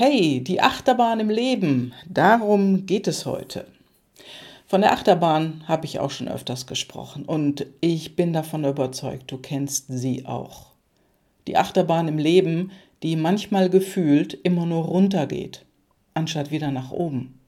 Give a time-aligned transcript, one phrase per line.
[0.00, 3.66] Hey, die Achterbahn im Leben, darum geht es heute.
[4.68, 9.38] Von der Achterbahn habe ich auch schon öfters gesprochen und ich bin davon überzeugt, du
[9.38, 10.66] kennst sie auch.
[11.48, 12.70] Die Achterbahn im Leben,
[13.02, 15.64] die manchmal gefühlt immer nur runter geht,
[16.14, 17.40] anstatt wieder nach oben.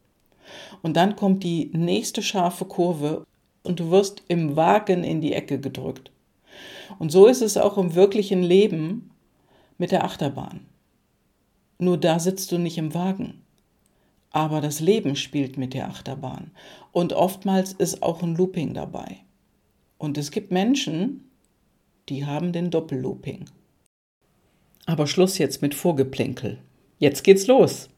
[0.82, 3.28] Und dann kommt die nächste scharfe Kurve
[3.62, 6.10] und du wirst im Wagen in die Ecke gedrückt.
[6.98, 9.12] Und so ist es auch im wirklichen Leben
[9.78, 10.66] mit der Achterbahn.
[11.80, 13.42] Nur da sitzt du nicht im Wagen.
[14.30, 16.50] Aber das Leben spielt mit der Achterbahn.
[16.92, 19.16] Und oftmals ist auch ein Looping dabei.
[19.98, 21.30] Und es gibt Menschen,
[22.08, 23.46] die haben den Doppellooping.
[24.86, 26.58] Aber Schluss jetzt mit Vorgeplänkel.
[26.98, 27.88] Jetzt geht's los.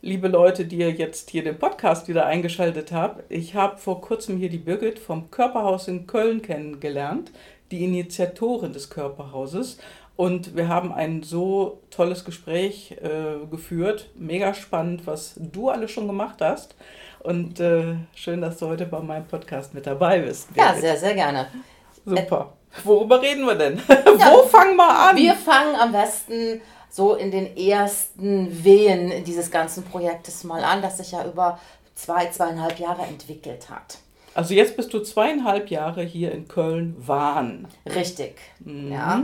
[0.00, 4.36] Liebe Leute, die ihr jetzt hier den Podcast wieder eingeschaltet habt, ich habe vor kurzem
[4.36, 7.32] hier die Birgit vom Körperhaus in Köln kennengelernt,
[7.72, 9.78] die Initiatorin des Körperhauses.
[10.16, 14.08] Und wir haben ein so tolles Gespräch äh, geführt.
[14.14, 16.74] Mega spannend, was du alles schon gemacht hast.
[17.20, 20.54] Und äh, schön, dass du heute bei meinem Podcast mit dabei bist.
[20.54, 20.74] Birgit.
[20.74, 21.48] Ja, sehr, sehr gerne.
[22.04, 22.52] Super.
[22.84, 23.80] Worüber reden wir denn?
[23.88, 25.16] Ja, Wo fangen wir an?
[25.16, 30.96] Wir fangen am besten so in den ersten Wehen dieses ganzen Projektes mal an, das
[30.96, 31.58] sich ja über
[31.94, 33.98] zwei, zweieinhalb Jahre entwickelt hat.
[34.36, 37.66] Also jetzt bist du zweieinhalb Jahre hier in Köln-Wahn.
[37.86, 38.92] Richtig, mhm.
[38.92, 39.22] ja.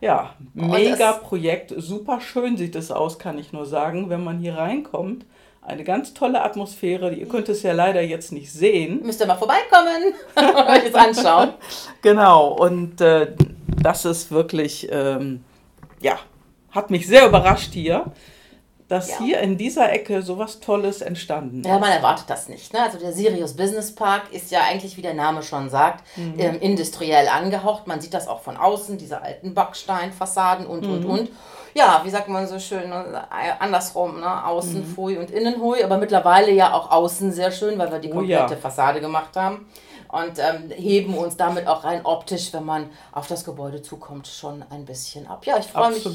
[0.00, 4.56] Ja, mega Projekt, super schön sieht es aus, kann ich nur sagen, wenn man hier
[4.56, 5.26] reinkommt.
[5.60, 7.12] Eine ganz tolle Atmosphäre.
[7.12, 9.00] Ihr könnt es ja leider jetzt nicht sehen.
[9.02, 10.14] Müsst ihr mal vorbeikommen,
[10.68, 11.52] euch es anschauen.
[12.02, 13.32] genau, und äh,
[13.82, 15.44] das ist wirklich, ähm,
[16.00, 16.18] ja,
[16.70, 18.12] hat mich sehr überrascht hier
[18.94, 19.18] dass ja.
[19.18, 21.66] hier in dieser Ecke sowas Tolles entstanden ist.
[21.66, 22.72] Ja, man erwartet das nicht.
[22.72, 22.80] Ne?
[22.80, 26.34] Also der Sirius Business Park ist ja eigentlich, wie der Name schon sagt, mhm.
[26.38, 27.88] ähm, industriell angehaucht.
[27.88, 30.92] Man sieht das auch von außen, diese alten Backsteinfassaden und, mhm.
[30.92, 31.30] und, und.
[31.74, 33.26] Ja, wie sagt man so schön, ne?
[33.58, 34.46] andersrum, ne?
[34.46, 34.94] außen mhm.
[34.94, 38.46] Fui und innen Hui, aber mittlerweile ja auch außen sehr schön, weil wir die komplette
[38.46, 38.56] oh, ja.
[38.56, 39.66] Fassade gemacht haben
[40.14, 44.64] und ähm, heben uns damit auch rein optisch, wenn man auf das Gebäude zukommt, schon
[44.70, 45.44] ein bisschen ab.
[45.44, 46.06] Ja, ich freue mich,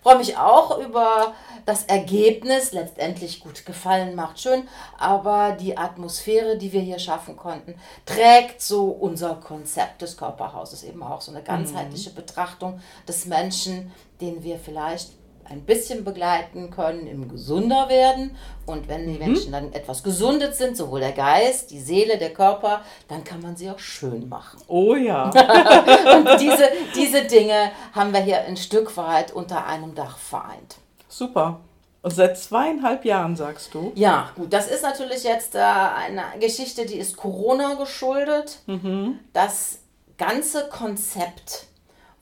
[0.00, 1.34] freu mich auch über
[1.66, 2.70] das Ergebnis.
[2.72, 7.74] Letztendlich gut gefallen, macht schön, aber die Atmosphäre, die wir hier schaffen konnten,
[8.06, 12.14] trägt so unser Konzept des Körperhauses eben auch so eine ganzheitliche mhm.
[12.14, 15.17] Betrachtung des Menschen, den wir vielleicht
[15.50, 18.36] ein bisschen begleiten können im gesunder werden.
[18.66, 19.18] Und wenn die mhm.
[19.18, 23.56] Menschen dann etwas gesundet sind, sowohl der Geist, die Seele, der Körper, dann kann man
[23.56, 24.60] sie auch schön machen.
[24.68, 25.24] Oh ja.
[25.30, 30.76] und diese, diese Dinge haben wir hier ein Stück weit unter einem Dach vereint.
[31.08, 31.60] Super.
[32.02, 33.92] Und seit zweieinhalb Jahren, sagst du?
[33.94, 38.60] Ja, gut, das ist natürlich jetzt äh, eine Geschichte, die ist Corona geschuldet.
[38.66, 39.18] Mhm.
[39.32, 39.80] Das
[40.16, 41.66] ganze Konzept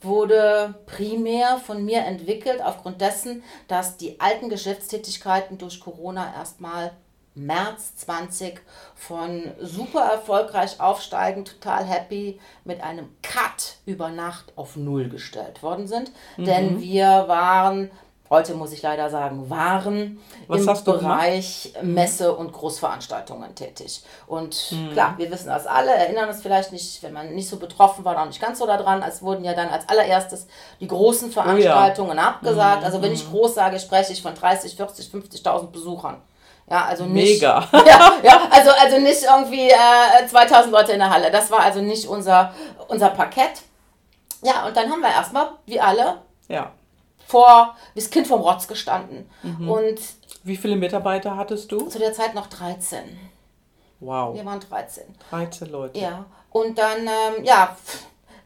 [0.03, 6.93] wurde primär von mir entwickelt, aufgrund dessen, dass die alten Geschäftstätigkeiten durch Corona erstmal
[7.37, 8.61] März 20
[8.95, 15.87] von super erfolgreich aufsteigend, total happy mit einem Cut über Nacht auf Null gestellt worden
[15.87, 16.11] sind.
[16.39, 16.45] Mhm.
[16.45, 17.91] Denn wir waren
[18.31, 21.87] heute muss ich leider sagen, waren Was im Bereich gemacht?
[21.87, 24.03] Messe und Großveranstaltungen tätig.
[24.27, 24.93] Und mhm.
[24.93, 28.15] klar, wir wissen das alle, erinnern uns vielleicht nicht, wenn man nicht so betroffen war,
[28.15, 30.47] noch nicht ganz so daran, als wurden ja dann als allererstes
[30.81, 32.29] die großen Veranstaltungen oh ja.
[32.29, 32.81] abgesagt.
[32.81, 32.87] Mhm.
[32.87, 33.31] Also wenn ich hm.
[33.31, 36.21] groß sage, spreche ich von 30, 40, 50.000 Besuchern.
[36.69, 37.41] Ja, also nicht.
[37.41, 37.65] Mega.
[37.73, 41.31] Ja, ja also, also nicht irgendwie äh, 2000 Leute in der Halle.
[41.31, 42.53] Das war also nicht unser,
[42.89, 43.63] unser Parkett.
[44.43, 46.73] Ja, und dann haben wir erstmal, wie alle, ja
[47.27, 49.29] vor, wie das Kind vom Rotz gestanden.
[49.43, 49.69] Mhm.
[49.69, 50.01] Und
[50.45, 51.89] wie viele Mitarbeiter hattest du?
[51.89, 53.19] Zu der Zeit noch 13.
[54.01, 54.35] Wow.
[54.35, 55.05] Wir waren 13.
[55.31, 55.99] 13 Leute.
[55.99, 56.27] Ja.
[56.51, 57.77] Und dann, ähm, ja,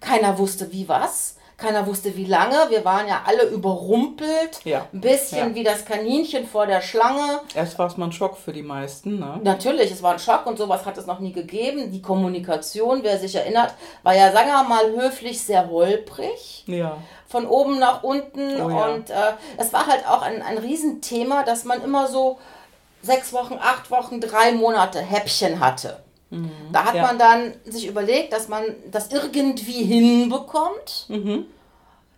[0.01, 1.37] keiner wusste wie was.
[1.61, 2.57] Keiner wusste wie lange.
[2.71, 4.65] Wir waren ja alle überrumpelt.
[4.65, 4.87] Ja.
[4.93, 5.55] Ein bisschen ja.
[5.55, 7.41] wie das Kaninchen vor der Schlange.
[7.55, 9.39] Erst war es mal ein Schock für die meisten, ne?
[9.43, 11.93] Natürlich, es war ein Schock und sowas hat es noch nie gegeben.
[11.93, 16.65] Die Kommunikation, wer sich erinnert, war ja, sagen wir mal, höflich sehr holprig.
[16.67, 16.97] Ja.
[17.29, 18.61] Von oben nach unten.
[18.61, 18.87] Oh, ja.
[18.87, 19.15] Und äh,
[19.59, 22.39] es war halt auch ein, ein Riesenthema, dass man immer so
[23.03, 25.99] sechs Wochen, acht Wochen, drei Monate Häppchen hatte.
[26.31, 27.03] Mhm, da hat ja.
[27.03, 31.07] man dann sich überlegt, dass man das irgendwie hinbekommt.
[31.09, 31.47] Mhm.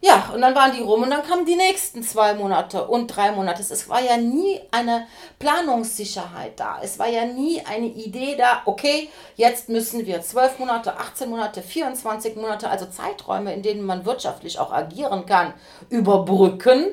[0.04, 3.30] Ja, und dann waren die rum und dann kamen die nächsten zwei Monate und drei
[3.30, 3.62] Monate.
[3.62, 5.06] Es war ja nie eine
[5.38, 6.80] Planungssicherheit da.
[6.82, 11.62] Es war ja nie eine Idee da, okay, jetzt müssen wir zwölf Monate, 18 Monate,
[11.62, 15.54] 24 Monate, also Zeiträume, in denen man wirtschaftlich auch agieren kann,
[15.88, 16.86] überbrücken.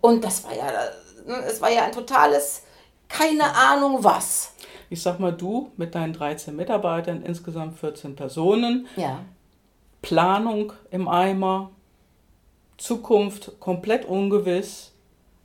[0.00, 0.64] Und das war ja,
[1.46, 2.62] es war ja ein totales,
[3.08, 4.54] keine Ahnung was
[4.94, 8.86] ich sag mal, du mit deinen 13 Mitarbeitern, insgesamt 14 Personen.
[8.96, 9.20] Ja.
[10.02, 11.70] Planung im Eimer,
[12.78, 14.92] Zukunft komplett ungewiss.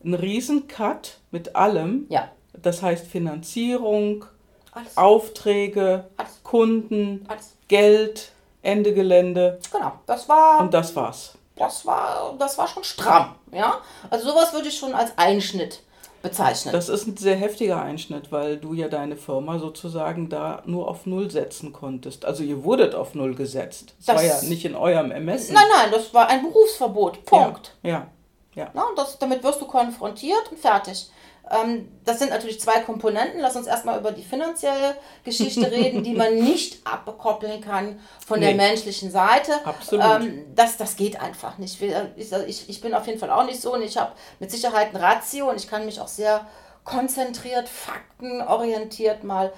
[0.03, 2.05] ein Riesen-Cut mit allem.
[2.09, 2.29] Ja.
[2.53, 4.25] Das heißt Finanzierung,
[4.71, 4.95] Alles.
[4.97, 6.41] Aufträge, Alles.
[6.43, 7.55] Kunden, Alles.
[7.67, 8.31] Geld,
[8.61, 11.33] Ende Gelände Genau, das war, und das war's.
[11.55, 13.79] das war, das war schon stramm, ja.
[14.09, 15.81] Also sowas würde ich schon als Einschnitt
[16.21, 16.71] bezeichnen.
[16.73, 21.05] Das ist ein sehr heftiger Einschnitt, weil du ja deine Firma sozusagen da nur auf
[21.05, 22.25] Null setzen konntest.
[22.25, 23.93] Also ihr wurdet auf Null gesetzt.
[23.97, 25.53] Das, Das- war ja nicht in eurem Ermessen.
[25.53, 27.25] nein, nein, das war ein Berufsverbot.
[27.25, 27.75] Punkt.
[27.83, 28.07] Ja, ja.
[28.55, 28.69] ja.
[28.73, 31.09] Na, und das, damit wirst du konfrontiert und fertig.
[31.51, 33.39] Ähm, das sind natürlich zwei Komponenten.
[33.41, 38.51] Lass uns erstmal über die finanzielle Geschichte reden, die man nicht abkoppeln kann von der
[38.51, 38.57] Nee.
[38.57, 39.53] menschlichen Seite.
[39.65, 40.05] Absolut.
[40.05, 41.79] Ähm, das, das geht einfach nicht.
[41.81, 44.51] Wir- Ich, ich, ich bin auf jeden Fall auch nicht so und ich habe mit
[44.51, 46.45] Sicherheit ein Ratio und ich kann mich auch sehr
[46.83, 49.51] konzentriert, faktenorientiert mal äh,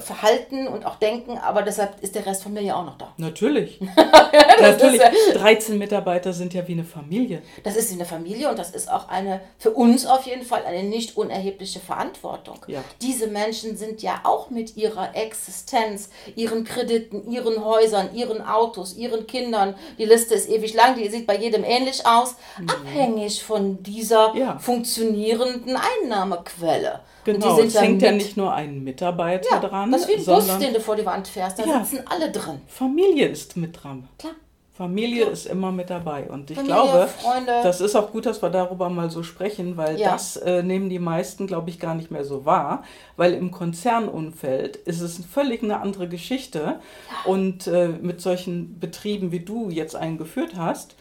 [0.00, 3.12] verhalten und auch denken, aber deshalb ist der Rest von mir ja auch noch da.
[3.16, 3.80] Natürlich.
[4.60, 5.00] Natürlich.
[5.00, 7.42] ist 13 Mitarbeiter sind ja wie eine Familie.
[7.62, 10.82] Das ist eine Familie und das ist auch eine, für uns auf jeden Fall, eine
[10.82, 12.58] nicht unerhebliche Verantwortung.
[12.66, 12.82] Ja.
[13.02, 19.26] Diese Menschen sind ja auch mit ihrer Existenz, ihren Krediten, ihren Häusern, ihren Autos, ihren
[19.26, 22.34] Kindern, die Liste ist ewig lang, die sieht bei jedem ähnlich aus,
[22.66, 24.38] abhängig von dieser Mhm.
[24.40, 24.58] Ja.
[24.58, 27.00] funktionierenden Einnahmequelle.
[27.34, 27.50] Genau.
[27.56, 30.24] und die es hängt ja nicht nur ein Mitarbeiter ja, dran, das ist wie ein
[30.24, 31.84] Bus, den du vor die Wand fährst, da Ja.
[31.84, 32.60] sitzen alle drin.
[32.66, 34.08] Familie ist mit dran.
[34.18, 34.34] Klar.
[34.76, 36.30] Familie ist immer mit dabei.
[36.30, 37.52] Und ich Familie, glaube, Freunde.
[37.64, 40.12] das ist auch gut, dass wir darüber mal so sprechen, weil Ja.
[40.12, 42.84] das äh, nehmen die meisten, glaube ich, gar nicht mehr so wahr.
[43.16, 46.78] Weil im Konzernumfeld ist es völlig eine andere Geschichte.
[47.24, 50.94] Und äh, mit solchen Betrieben, wie du jetzt eingeführt hast,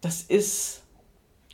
[0.00, 0.79] das ist,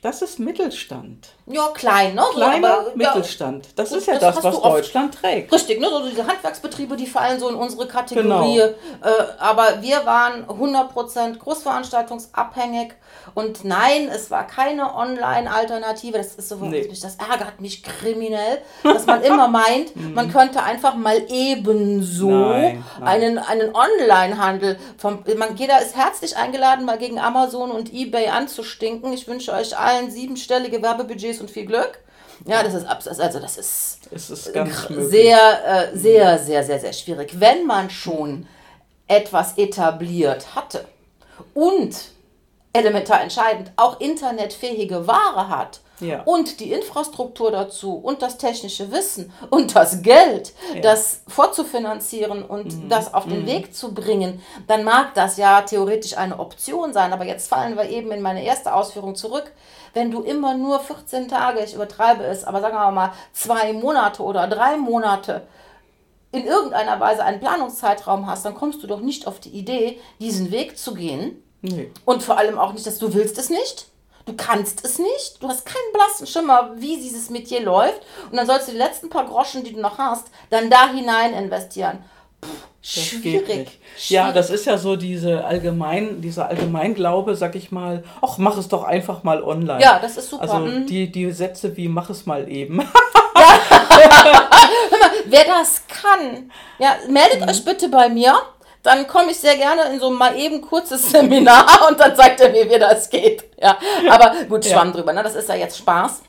[0.01, 1.29] das ist Mittelstand.
[1.47, 2.23] Ja, klein, ne?
[2.33, 3.67] Kleiner aber, ja, Mittelstand.
[3.75, 4.65] Das gut, ist ja das das, was oft.
[4.65, 5.51] Deutschland trägt.
[5.51, 5.89] Richtig, ne?
[5.89, 8.25] so diese Handwerksbetriebe, die fallen so in unsere Kategorie.
[8.57, 8.67] Genau.
[8.67, 12.93] Äh, aber wir waren 100% großveranstaltungsabhängig
[13.33, 16.17] und nein, es war keine Online-Alternative.
[16.17, 16.87] Das ist so, Nee.
[16.87, 23.07] das ärgert mich kriminell, dass man immer meint, man könnte einfach mal ebenso Nein, nein.
[23.07, 24.77] einen, einen Online-Handel
[25.55, 29.11] jeder ist herzlich eingeladen, mal gegen Amazon und Ebay anzustinken.
[29.13, 31.99] Ich wünsche euch allen siebenstellige Werbebudgets und viel Glück.
[32.45, 34.53] Ja, das ist also das ist ist
[35.09, 37.39] sehr, äh, sehr, sehr, sehr, sehr schwierig.
[37.39, 38.47] Wenn man schon
[39.07, 40.85] etwas etabliert hatte
[41.53, 41.95] und
[42.73, 46.21] elementar entscheidend auch internetfähige Ware hat Ja.
[46.23, 50.53] und die Infrastruktur dazu und das technische Wissen und das Geld,
[50.83, 56.39] das vorzufinanzieren und das auf den Weg zu bringen, dann mag das ja theoretisch eine
[56.39, 57.13] Option sein.
[57.13, 59.51] Aber jetzt fallen wir eben in meine erste Ausführung zurück.
[59.93, 64.21] Wenn du immer nur 14 Tage, ich übertreibe es, aber sagen wir mal zwei Monate
[64.21, 65.47] oder drei Monate
[66.31, 70.51] in irgendeiner Weise einen Planungszeitraum hast, dann kommst du doch nicht auf die Idee, diesen
[70.51, 71.43] Weg zu gehen.
[71.61, 71.91] Nee.
[72.05, 73.87] Und vor allem auch nicht, dass du willst es nicht.
[74.27, 75.37] Du kannst es nicht.
[75.41, 78.01] Du hast keinen blassen Schimmer, wie dieses Metier läuft.
[78.29, 81.33] Und dann sollst du die letzten paar Groschen, die du noch hast, dann da hinein
[81.33, 81.99] investieren.
[82.41, 82.49] Puh,
[82.81, 83.79] schwierig.
[84.09, 88.67] Ja, das ist ja so diese allgemein, dieser Allgemeinglaube, sag ich mal, ach, mach es
[88.67, 89.81] doch einfach mal online.
[89.81, 90.43] Ja, das ist super.
[90.43, 90.85] Also Mhm.
[90.87, 92.79] die, die Sätze wie mach es mal eben.
[95.25, 98.35] Wer das kann, ja, meldet euch bitte bei mir.
[98.87, 102.49] Dann komme ich sehr gerne in so mal eben kurzes Seminar und dann zeigt er
[102.51, 103.43] mir, wie das geht.
[103.61, 103.77] Ja,
[104.09, 105.11] aber gut, Schwamm drüber.
[105.11, 105.21] Ne?
[105.23, 106.21] Das ist ja jetzt Spaß.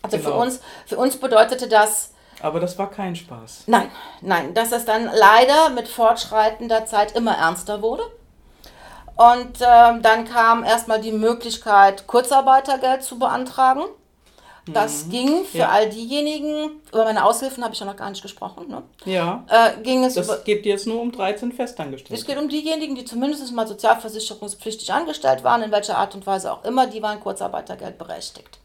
[0.00, 0.40] Also für Genau.
[0.40, 3.64] uns, für uns bedeutete das, Aber das war kein Spaß.
[3.66, 3.90] Nein,
[4.22, 8.04] nein, dass es dann leider mit fortschreitender Zeit immer ernster wurde.
[9.16, 13.82] Und ähm, dann kam erstmal die Möglichkeit, Kurzarbeitergeld zu beantragen.
[14.74, 15.60] Das ging für Mhm.
[15.60, 15.68] Ja.
[15.68, 18.82] all diejenigen, über meine Aushilfen habe ich ja noch gar nicht gesprochen, ne?
[19.04, 19.44] Ja.
[19.48, 22.14] äh, ging es über, Das geht jetzt nur um 13 Festangestellte.
[22.20, 26.52] es geht um diejenigen, die zumindest mal sozialversicherungspflichtig angestellt waren, in welcher Art und Weise
[26.52, 28.58] auch immer, die waren Kurzarbeitergeld berechtigt.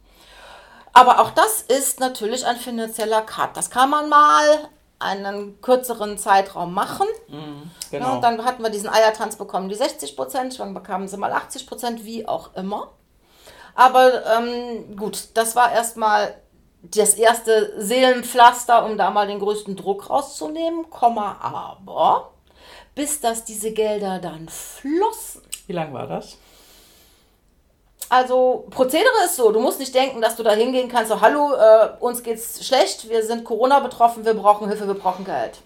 [0.93, 3.55] Aber auch das ist natürlich ein finanzieller Cut.
[3.55, 7.07] Das kann man mal einen kürzeren Zeitraum machen.
[7.91, 8.05] genau.
[8.07, 11.31] Ja, und dann hatten wir diesen Eiertanz bekommen, die 60 Prozent, dann bekamen sie mal
[11.31, 12.89] 80 Prozent, wie auch immer.
[13.81, 16.35] Aber ähm, gut, das war erstmal
[16.83, 22.29] das erste Seelenpflaster, um da mal den größten Druck rauszunehmen, Komma, aber
[22.93, 25.41] bis dass diese Gelder dann flossen.
[25.65, 26.37] Wie lang war das?
[28.07, 31.53] Also Prozedere ist so, du musst nicht denken, dass du da hingehen kannst, so hallo,
[31.55, 35.57] äh, uns geht's schlecht, wir sind Corona betroffen, wir brauchen Hilfe, wir brauchen Geld.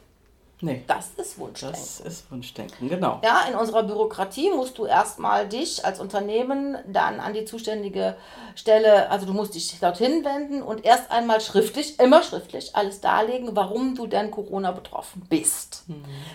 [0.61, 0.83] Nee.
[0.87, 1.77] Das ist Wunschdenken.
[1.79, 3.19] Das ist Wunschdenken, genau.
[3.23, 8.15] Ja, in unserer Bürokratie musst du erstmal dich als Unternehmen dann an die zuständige
[8.55, 13.55] Stelle, also du musst dich dorthin wenden und erst einmal schriftlich, immer schriftlich, alles darlegen,
[13.55, 15.83] warum du denn Corona betroffen bist.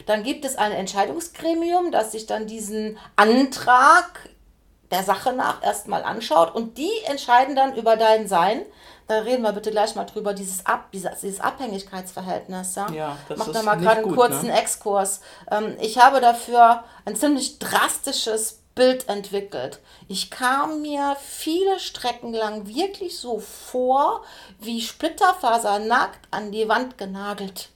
[0.07, 4.29] Dann gibt es ein Entscheidungsgremium, das sich dann diesen Antrag
[4.91, 8.63] der Sache nach erstmal anschaut und die entscheiden dann über dein Sein.
[9.07, 12.77] Da reden wir bitte gleich mal drüber, dieses, Ab, dieses, dieses Abhängigkeitsverhältnis.
[12.77, 14.61] Ja, ja das Mach ist da mal gerade einen kurzen ne?
[14.61, 15.21] Exkurs.
[15.51, 19.81] Ähm, ich habe dafür ein ziemlich drastisches Bild entwickelt.
[20.09, 24.23] Ich kam mir viele Strecken lang wirklich so vor,
[24.61, 27.69] wie Splitterfaser nackt an die Wand genagelt.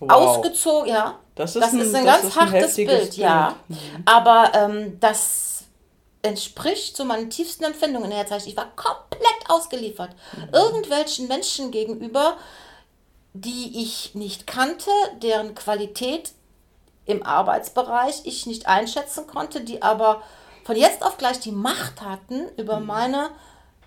[0.00, 0.10] Wow.
[0.12, 1.18] Ausgezogen, ja.
[1.34, 3.54] Das ist das ein- ist ein das ganz ist ein hartes heftiges Bild, ja.
[3.68, 3.80] Bild.
[4.06, 5.64] Aber ähm, das
[6.22, 8.46] entspricht so meinen tiefsten Empfindungen in der Zeit.
[8.46, 10.10] Ich war komplett ausgeliefert.
[10.52, 12.36] Irgendwelchen Menschen gegenüber,
[13.32, 14.90] die ich nicht kannte,
[15.22, 16.32] deren Qualität
[17.06, 20.22] im Arbeitsbereich ich nicht einschätzen konnte, die aber
[20.64, 23.30] von jetzt auf gleich die Macht hatten über meine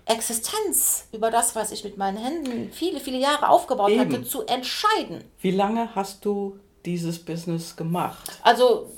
[0.06, 4.00] Existenz, über das, was ich mit meinen Händen viele, viele Jahre aufgebaut Eben.
[4.00, 5.24] hatte, zu entscheiden.
[5.40, 8.30] Wie lange hast du dieses Business gemacht?
[8.42, 8.90] Also,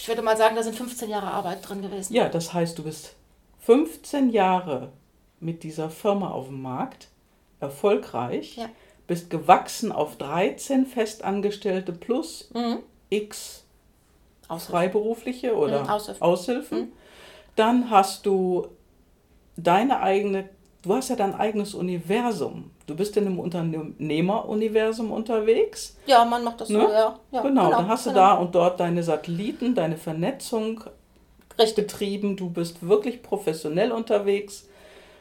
[0.00, 2.14] ich würde mal sagen, da sind 15 Jahre Arbeit drin gewesen.
[2.14, 3.14] Ja, das heißt, du bist
[3.60, 4.92] 15 Jahre
[5.40, 7.08] mit dieser Firma auf dem Markt,
[7.60, 8.70] erfolgreich, Ja.
[9.06, 12.78] bist gewachsen auf 13 Festangestellte plus Mhm.
[13.10, 13.64] x
[14.48, 14.72] Aushilfe.
[14.72, 16.22] Freiberufliche oder Mhm, Aushilfen.
[16.22, 16.92] Aushilfen.
[17.56, 18.68] Dann hast du
[19.58, 20.48] deine eigene,
[20.82, 22.70] du hast ja dein eigenes Universum.
[22.86, 25.96] Du bist in einem Unternehmeruniversum unterwegs.
[26.06, 26.84] Ja, man macht das so, Ne?
[26.92, 27.18] ja.
[27.32, 28.20] ja genau, dann hast du genau.
[28.20, 30.82] da und dort deine Satelliten, deine Vernetzung
[31.58, 31.86] Richtig.
[31.86, 32.36] betrieben.
[32.36, 34.68] Du bist wirklich professionell unterwegs.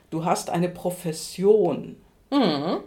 [0.10, 1.98] Du hast eine Profession.
[2.32, 2.78] Mhm.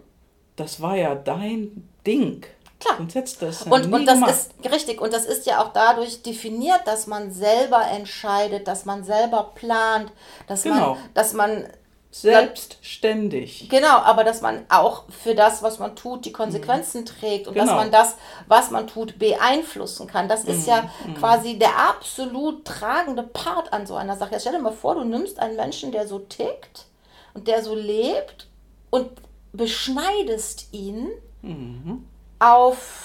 [0.55, 2.45] Das war ja dein Ding.
[2.81, 2.97] Klar.
[2.97, 4.31] Sonst hättest das ja Und, und das gemacht.
[4.31, 4.99] ist richtig.
[4.99, 10.11] Und das ist ja auch dadurch definiert, dass man selber entscheidet, dass man selber plant,
[10.47, 10.95] dass Genau.
[10.95, 11.67] man, dass man
[12.13, 13.69] selbstständig.
[13.69, 17.65] Genau, aber dass man auch für das, was man tut, die Konsequenzen trägt und dass
[17.69, 17.77] Genau.
[17.77, 18.15] man das,
[18.47, 20.27] was man tut, beeinflussen kann.
[20.27, 21.13] Das ist ja Mhm.
[21.15, 24.31] quasi der absolut tragende Part an so einer Sache.
[24.33, 26.85] Jetzt stell dir mal vor, du nimmst einen Menschen, der so tickt
[27.33, 28.47] und der so lebt
[28.89, 29.09] und
[29.53, 31.09] beschneidest ihn
[31.43, 32.05] Mhm.
[32.41, 32.97] Auf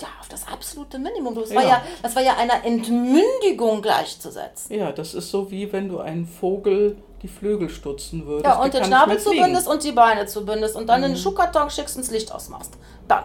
[0.00, 1.34] ja, auf das absolute Minimum.
[1.34, 1.68] Das war Ja.
[1.68, 4.76] ja, das war ja einer Entmündigung gleichzusetzen.
[4.76, 8.44] Ja, das ist so wie wenn du einen Vogel die Flügel stutzen würdest.
[8.44, 9.16] Ja, und den Schnabel.
[9.16, 9.20] Mhm.
[9.20, 12.74] zubindest und die Beine zubindest und dann in den Schuhkarton schickst und das Licht ausmachst.
[13.08, 13.24] Dann.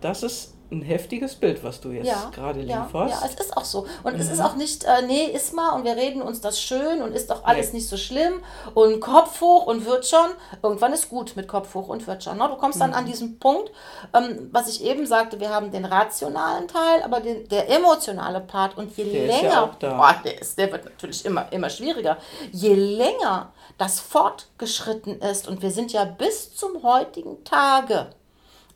[0.00, 3.22] Das ist ein heftiges Bild, was du jetzt Ja, gerade ja, lieferst.
[3.22, 3.86] ja, es ist auch so.
[4.02, 7.02] Und es ist auch nicht, äh, nee, ist mal und wir reden uns das schön
[7.02, 7.78] und ist doch alles Nee.
[7.78, 8.42] nicht so schlimm
[8.74, 10.26] und Kopf hoch und wird schon.
[10.62, 12.36] Irgendwann ist gut mit Kopf hoch und wird schon.
[12.38, 12.48] Ne?
[12.48, 12.96] Du kommst dann Mhm.
[12.96, 13.70] an diesen Punkt,
[14.12, 18.76] ähm, was ich eben sagte, wir haben den rationalen Teil, aber den, der emotionale Part
[18.76, 19.94] und je Der ist ja länger, auch da.
[19.96, 22.16] Boah, der, ist, der wird natürlich immer, immer schwieriger,
[22.52, 28.08] je länger das fortgeschritten ist und wir sind ja bis zum heutigen Tage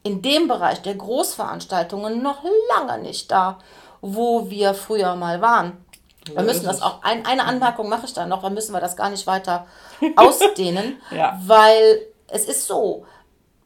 [0.02, 2.42] in dem Bereich der Großveranstaltungen noch
[2.76, 3.58] lange nicht da,
[4.00, 5.84] wo wir früher mal waren.
[6.32, 8.96] Wir müssen das auch, ein, eine Anmerkung mache ich da noch, dann müssen wir das
[8.96, 9.66] gar nicht weiter
[10.16, 11.38] ausdehnen, Ja.
[11.46, 13.04] weil es ist so,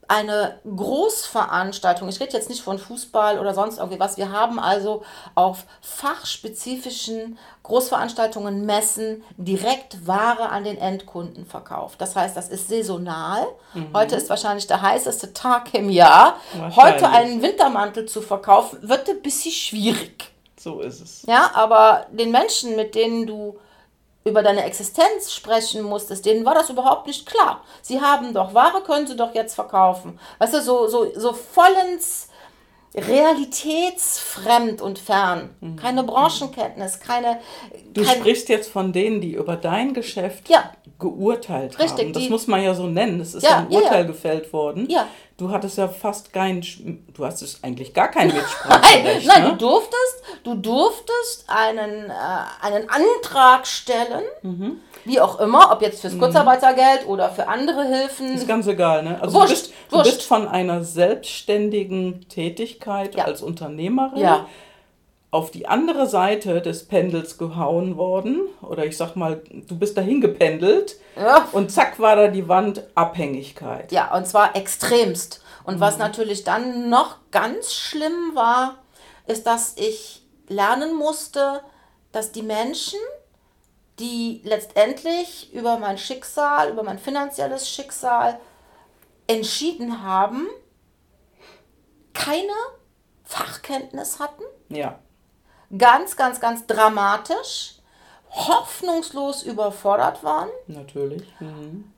[0.08, 5.02] eine Großveranstaltung, ich rede jetzt nicht von Fußball oder sonst irgendwie was, wir haben also
[5.34, 12.00] auf fachspezifischen Großveranstaltungen, Messen direkt Ware an den Endkunden verkauft.
[12.00, 13.46] Das heißt, das ist saisonal.
[13.94, 16.36] Heute ist wahrscheinlich der heißeste Tag im Jahr.
[16.76, 20.30] Heute einen Wintermantel zu verkaufen, wird ein bisschen schwierig.
[20.58, 21.22] So ist es.
[21.26, 23.58] Ja, aber den Menschen, mit denen du
[24.24, 27.62] über deine Existenz sprechen musstest, denen war das überhaupt nicht klar.
[27.82, 30.18] Sie haben doch Ware, können sie doch jetzt verkaufen.
[30.38, 32.28] Weißt du, so, so, so vollends
[32.96, 35.50] realitätsfremd und fern.
[35.80, 37.40] Keine Branchenkenntnis, keine.
[37.92, 40.70] Du kein, sprichst jetzt von denen, die über dein Geschäft Ja.
[40.98, 42.12] geurteilt Richtig, haben.
[42.12, 43.20] Das muss man ja so nennen.
[43.20, 44.06] Es ist Ja, ja, ein ja, Urteil ja.
[44.06, 44.88] gefällt worden.
[45.36, 46.60] Du hattest ja fast kein,
[47.12, 49.26] du hattest eigentlich gar kein Mitspracherecht.
[49.26, 49.56] nein, du ne?
[49.56, 52.12] durftest, du durftest einen, äh,
[52.62, 54.80] einen Antrag stellen, Mhm.
[55.04, 58.34] wie auch immer, ob jetzt fürs Kurzarbeitergeld oder für andere Hilfen.
[58.34, 59.18] Ist ganz egal, ne?
[59.20, 60.10] Also Wurscht, du, bist, du wurscht.
[60.18, 63.24] bist von einer selbstständigen Tätigkeit Ja.
[63.24, 64.46] als Unternehmerin Ja.
[65.34, 68.42] Auf die andere Seite des Pendels gehauen worden.
[68.62, 71.48] Oder ich sag mal, du bist dahin gependelt Ja.
[71.50, 73.90] und zack war da die Wand Abhängigkeit.
[73.90, 75.42] Ja, und zwar extremst.
[75.64, 78.76] Und was natürlich dann noch ganz schlimm war,
[79.26, 81.62] ist, dass ich lernen musste,
[82.12, 83.00] dass die Menschen,
[83.98, 88.38] die letztendlich über mein Schicksal, über mein finanzielles Schicksal
[89.26, 90.46] entschieden haben,
[92.12, 92.52] keine
[93.24, 94.42] Fachkenntnis hatten.
[94.68, 95.00] Ja.
[95.76, 97.76] Ganz, ganz, ganz dramatisch,
[98.30, 101.22] hoffnungslos überfordert waren Natürlich.
[101.40, 101.92] Mhm.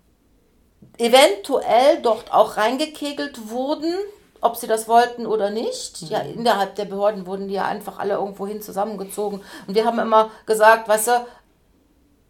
[0.99, 3.95] eventuell dort auch reingekegelt wurden
[4.41, 6.03] ob sie das wollten oder nicht.
[6.03, 9.43] Ja, innerhalb der Behörden wurden die ja einfach alle irgendwohin zusammengezogen.
[9.67, 11.27] Und wir haben immer gesagt, weißt du,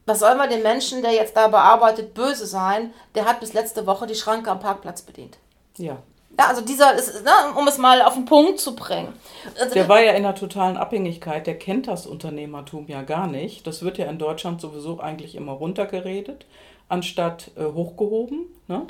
[0.07, 2.95] was soll man dem Menschen, der jetzt da bearbeitet, böse sein?
[3.14, 5.37] Der hat bis letzte Woche die Schranke am Parkplatz bedient.
[5.76, 5.99] Ja.
[6.38, 9.14] Ja, also dieser ist, ne, um es mal auf den Punkt zu bringen.
[9.59, 13.66] Also Der war ja in einer totalen Abhängigkeit, der kennt das Unternehmertum ja gar nicht.
[13.66, 16.47] Das wird ja in Deutschland sowieso eigentlich immer runtergeredet,
[16.88, 18.47] anstatt äh, hochgehoben.
[18.69, 18.87] Ne?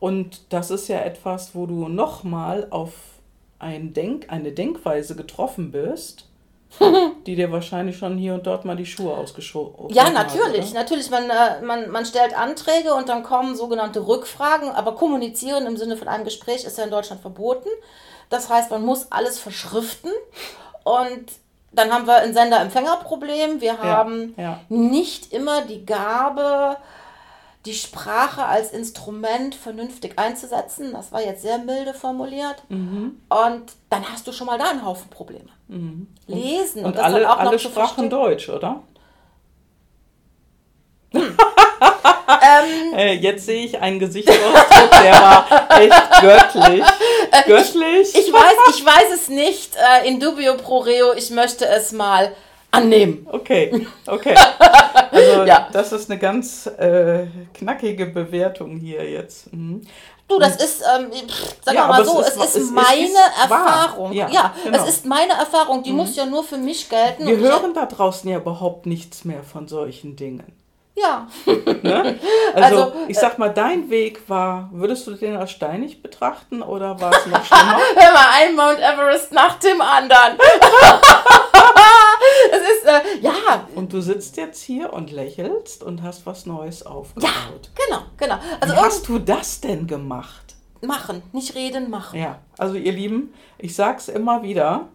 [0.00, 2.92] Und das ist ja etwas, wo du nochmal auf
[3.58, 6.27] ein Denk, eine Denkweise getroffen bist,
[7.26, 10.74] die dir wahrscheinlich schon hier und dort mal die Schuhe ausgeschoben Ja, natürlich.
[10.74, 15.76] Natürlich, man, äh, man, man stellt Anträge und dann kommen sogenannte Rückfragen, aber kommunizieren im
[15.76, 17.68] Sinne von einem Gespräch ist ja in Deutschland verboten.
[18.30, 20.10] Das heißt, man muss alles verschriften
[20.84, 21.32] und
[21.72, 23.60] dann haben wir ein Sender-Empfänger-Problem.
[23.60, 24.60] Wir haben ja.
[24.68, 26.76] nicht immer die Gabe,
[27.66, 30.92] die Sprache als Instrument vernünftig einzusetzen.
[30.92, 32.62] Das war jetzt sehr milde formuliert.
[32.68, 33.20] Mhm.
[33.28, 35.48] Und dann hast du schon mal da einen Haufen Probleme.
[36.26, 38.08] Lesen Und das alle, dann auch noch alle sprachen.
[38.08, 38.82] Deutsch, oder?
[42.30, 46.84] Ähm, Äh, jetzt sehe ich einen Gesichtsausdruck, der war echt göttlich.
[47.46, 48.14] Göttlich.
[48.14, 49.76] Äh, Ich weiß, ich weiß es nicht.
[49.76, 51.12] Äh, in dubio pro reo.
[51.14, 52.32] Ich möchte es mal
[52.70, 53.26] annehmen.
[53.30, 54.34] Okay, okay.
[55.10, 55.68] Also Ja.
[55.72, 59.52] das ist eine ganz äh, knackige Bewertung hier jetzt.
[59.52, 59.82] Mhm.
[60.28, 61.10] Du, das ist, ähm,
[61.64, 63.14] sagen Ja, wir mal so, es ist, es ist- meine ist
[63.48, 63.66] wahr.
[63.66, 64.12] Erfahrung.
[64.12, 64.82] Ja, Ja, genau.
[64.84, 65.82] es ist meine Erfahrung.
[65.82, 67.26] Die muss ja nur für mich gelten.
[67.26, 70.52] Wir hören da draußen ja überhaupt nichts mehr von solchen Dingen.
[70.94, 71.28] Ja,
[71.82, 72.18] Ne?
[72.54, 77.00] Also, Also, ich sag mal, dein Weg war, würdest du den als steinig betrachten oder
[77.00, 77.78] war es noch schlimmer?
[77.96, 80.36] hör mal, ein Mount Everest nach dem anderen.
[82.88, 87.70] äh, ja, Und du sitzt jetzt hier und lächelst und hast was Neues aufgebaut.
[87.86, 88.38] genau, genau.
[88.60, 90.56] Also Wie hast du das denn gemacht?
[90.80, 92.18] machen, nicht reden, machen.
[92.20, 94.86] Ja, also ihr Lieben, ich sag's immer wieder,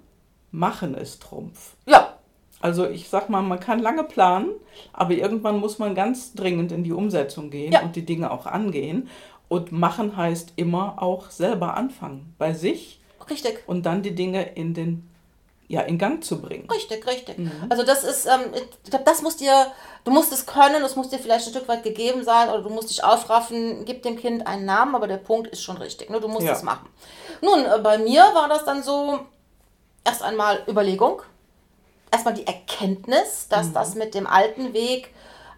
[0.51, 1.73] machen ist Trumpf.
[1.85, 2.13] Ja,
[2.61, 4.51] Also ich sag mal, man kann lange planen,
[4.93, 7.81] aber irgendwann muss man ganz dringend in die Umsetzung gehen Ja.
[7.81, 9.09] und die Dinge auch angehen.
[9.49, 13.61] Und machen heißt immer auch selber anfangen, bei sich richtig.
[13.67, 15.09] und dann die Dinge in den
[15.73, 16.69] ja, in Gang zu bringen.
[16.69, 17.35] Richtig, richtig.
[17.69, 19.71] Also das ist, ähm, ich glaube, das muss dir,
[20.03, 22.69] du musst es können, das muss dir vielleicht ein Stück weit gegeben sein oder du
[22.69, 26.19] musst dich aufraffen, gib dem Kind einen Namen, aber der Punkt ist schon richtig, ne?
[26.19, 26.53] du musst Ja.
[26.53, 26.87] es machen.
[27.41, 29.19] Nun, äh, bei mir war das dann so,
[30.05, 31.23] erst einmal Überlegung,
[32.11, 35.09] erstmal die Erkenntnis, dass das mit dem alten Weg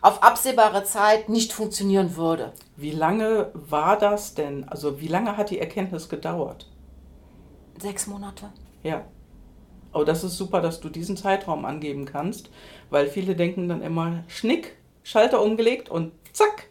[0.01, 2.54] auf absehbare Zeit nicht funktionieren würde.
[2.78, 4.69] Wie lange war das denn?
[4.69, 6.67] Also wie lange hat die Erkenntnis gedauert?
[7.82, 8.51] Sechs Monate.
[8.84, 9.04] Ja.
[9.95, 12.49] Oh, das ist super, dass du diesen Zeitraum angeben kannst,
[12.89, 16.67] weil viele denken dann immer, Schnick, Schalter umgelegt und zack,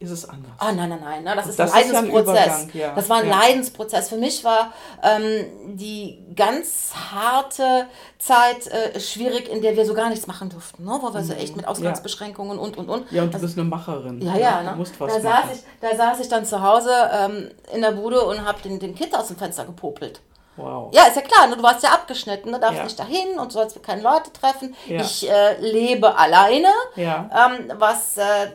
[0.00, 0.50] ist es anders.
[0.58, 1.36] Ah, nein, nein, nein, ne?
[1.36, 2.46] das ist Das ein ist ja Leidensprozess.
[2.46, 2.94] Übergang, ja.
[2.94, 3.38] Das war ein Ja.
[3.38, 4.08] Leidensprozess.
[4.08, 7.86] Für mich war ähm, die ganz harte
[8.18, 10.98] Zeit äh, schwierig, in der wir so gar nichts machen durften, ne?
[11.02, 13.12] wo wir so echt mit Ausgangsbeschränkungen und, und, und.
[13.12, 14.22] Ja, und du bist eine Macherin.
[14.22, 14.76] Ja, ja, Du ne?
[14.76, 18.24] musst was da, saß ich, da saß ich dann zu Hause ähm, in der Bude
[18.24, 20.20] und habe den, den Kind aus dem Fenster gepopelt.
[20.56, 20.90] Wow.
[20.92, 21.56] Ja, ist ja klar, ne?
[21.56, 22.60] du warst ja abgeschnitten, ne?
[22.60, 22.84] darfst Ja.
[22.84, 24.74] nicht dahin und sollst keine Leute treffen.
[24.86, 25.00] Ja.
[25.00, 27.30] Ich äh, lebe alleine, Ja.
[27.32, 28.50] ähm, was äh,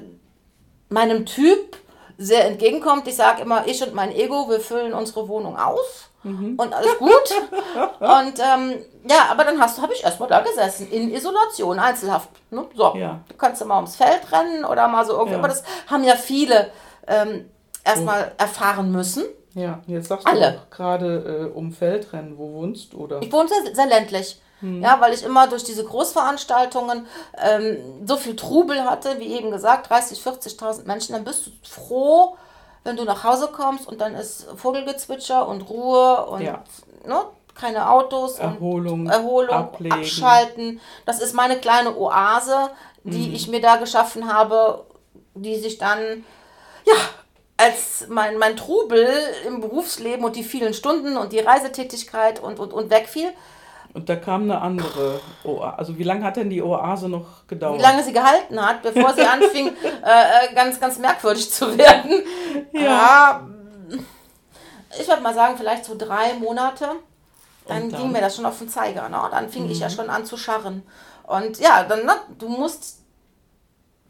[0.90, 1.78] meinem Typ
[2.18, 3.08] sehr entgegenkommt.
[3.08, 6.10] Ich sage immer, ich und mein Ego, wir füllen unsere Wohnung aus.
[6.24, 6.56] Mhm.
[6.58, 7.10] Und alles gut.
[8.00, 12.30] und ähm, ja, aber dann hast du, habe ich erstmal da gesessen, in Isolation, Einzelhaft.
[12.52, 12.66] Ne?
[12.76, 13.20] So, Ja.
[13.28, 15.36] du kannst ja mal ums Feld rennen oder mal so irgendwie.
[15.36, 16.72] Aber das haben ja viele
[17.08, 17.50] ähm,
[17.84, 19.26] erstmal erfahren müssen.
[19.56, 20.52] Ja, jetzt sagst Alle.
[20.70, 22.98] du gerade äh, um Feldrennen, wo wohnst du?
[22.98, 23.22] Oder?
[23.22, 24.40] Ich wohne sehr, sehr ländlich.
[24.62, 27.06] Ja, weil ich immer durch diese Großveranstaltungen
[27.38, 31.14] ähm, so viel Trubel hatte, wie eben gesagt, 30, 40.000 Menschen.
[31.14, 32.36] Dann bist du froh,
[32.84, 36.64] wenn du nach Hause kommst und dann ist Vogelgezwitscher und Ruhe und Ja.
[37.06, 40.00] ne, keine Autos Erholung, und Erholung, ablegen.
[40.00, 40.82] abschalten.
[41.06, 42.70] Das ist meine kleine Oase,
[43.04, 43.36] die Mhm.
[43.36, 44.86] ich mir da geschaffen habe,
[45.36, 46.24] die sich dann
[46.86, 46.94] ja,
[47.58, 49.08] als mein, mein Trubel
[49.48, 53.32] im Berufsleben und die vielen Stunden und die Reisetätigkeit und, und, und wegfiel,
[53.94, 55.78] Und da kam eine andere Oase.
[55.78, 57.80] Also wie lange hat denn die Oase noch gedauert?
[57.80, 59.68] wie lange sie gehalten hat, bevor sie anfing,
[60.04, 62.24] äh, äh, ganz, ganz merkwürdig zu werden.
[62.74, 63.48] Ja.
[65.00, 66.90] Ich würde mal sagen, vielleicht so drei Monate.
[67.68, 68.02] Dann, dann?
[68.02, 69.08] ging mir das schon auf den Zeiger.
[69.08, 69.18] Ne?
[69.32, 70.84] Dann fing ich ja schon an zu scharren.
[71.24, 73.05] Und ja, dann, ne, du musst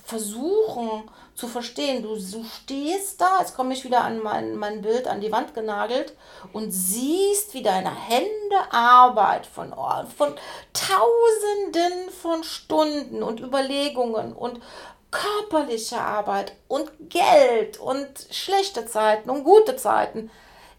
[0.05, 2.03] versuchen zu verstehen.
[2.03, 5.53] Du, du stehst da, jetzt komme ich wieder an mein, mein Bild an die Wand
[5.53, 6.13] genagelt
[6.53, 10.35] und siehst, wie deine Hände Arbeit von, oh, von
[10.73, 14.61] Tausenden von Stunden und Überlegungen und
[15.09, 20.29] körperliche Arbeit und Geld und schlechte Zeiten und gute Zeiten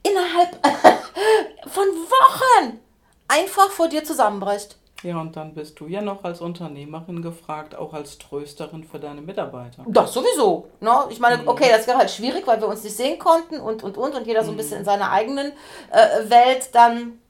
[0.02, 0.64] innerhalb
[1.66, 2.80] von Wochen
[3.26, 4.76] einfach vor dir zusammenbricht.
[5.06, 9.20] Ja, und dann bist du ja noch als Unternehmerin gefragt, auch als Trösterin für deine
[9.20, 9.84] Mitarbeiter.
[9.86, 10.66] Das sowieso.
[10.80, 10.90] Ne?
[11.10, 11.48] Ich meine, mhm.
[11.48, 14.26] okay, das wäre halt schwierig, weil wir uns nicht sehen konnten und und und und
[14.26, 15.52] jeder so ein bisschen in seiner eigenen
[15.92, 17.20] äh, Welt dann.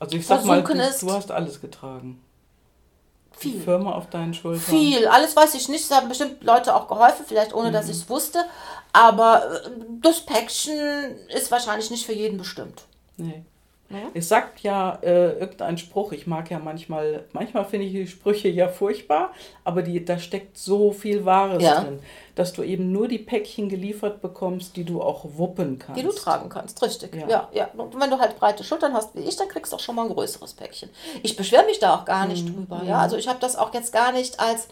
[0.00, 2.20] Also ich sag mal, du, du hast alles getragen.
[3.30, 3.52] Viel.
[3.52, 4.60] Die Firma auf deinen Schultern.
[4.60, 5.06] Viel.
[5.06, 5.84] Alles weiß ich nicht.
[5.84, 7.72] Es haben bestimmt Leute auch geholfen, vielleicht ohne mhm.
[7.72, 8.44] dass ich es wusste.
[8.92, 12.82] Aber äh, das Päckchen ist wahrscheinlich nicht für jeden bestimmt.
[13.16, 13.44] Nee.
[13.92, 14.08] Ja?
[14.14, 18.48] Es sagt ja äh, irgendein Spruch, ich mag ja manchmal, manchmal finde ich die Sprüche
[18.48, 19.32] ja furchtbar,
[19.64, 21.82] aber die, da steckt so viel Wahres ja.
[21.82, 22.00] drin,
[22.34, 26.00] dass du eben nur die Päckchen geliefert bekommst, die du auch wuppen kannst.
[26.00, 27.14] Die du tragen kannst, richtig.
[27.14, 27.48] Ja, ja.
[27.52, 27.68] ja.
[27.76, 30.06] Und wenn du halt breite Schultern hast wie ich, dann kriegst du auch schon mal
[30.06, 30.88] ein größeres Päckchen.
[31.22, 32.54] Ich beschwere mich da auch gar nicht mhm.
[32.54, 32.82] drüber.
[32.84, 32.98] Ja?
[33.00, 34.68] Also ich habe das auch jetzt gar nicht als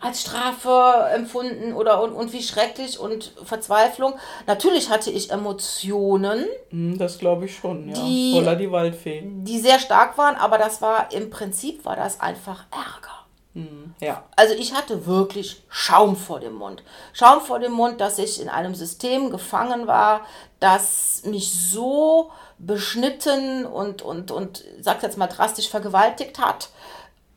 [0.00, 4.14] als Strafe empfunden oder und, und wie schrecklich und Verzweiflung.
[4.46, 6.46] Natürlich hatte ich Emotionen.
[6.70, 7.94] Hm, das glaube ich schon, ja.
[7.94, 9.22] Die, Voller die Waldfee.
[9.24, 13.20] Die sehr stark waren, aber das war im Prinzip war das einfach Ärger.
[13.54, 14.24] Mhm, ja.
[14.36, 16.82] Also ich hatte wirklich Schaum vor dem Mund.
[17.12, 20.22] Schaum vor dem Mund, dass ich in einem System gefangen war,
[20.60, 26.70] das mich so beschnitten und, und, und sag jetzt mal drastisch vergewaltigt hat,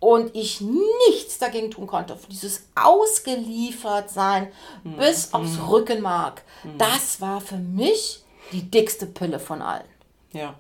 [0.04, 2.18] und ich nichts dagegen tun konnte.
[2.30, 4.52] Dieses Ausgeliefertsein
[4.84, 4.98] mhm.
[4.98, 5.63] bis aufs mhm.
[5.70, 6.78] Rückenmark, mhm.
[6.78, 9.88] das war für mich die dickste Pille von allen.
[10.34, 10.56] Ja.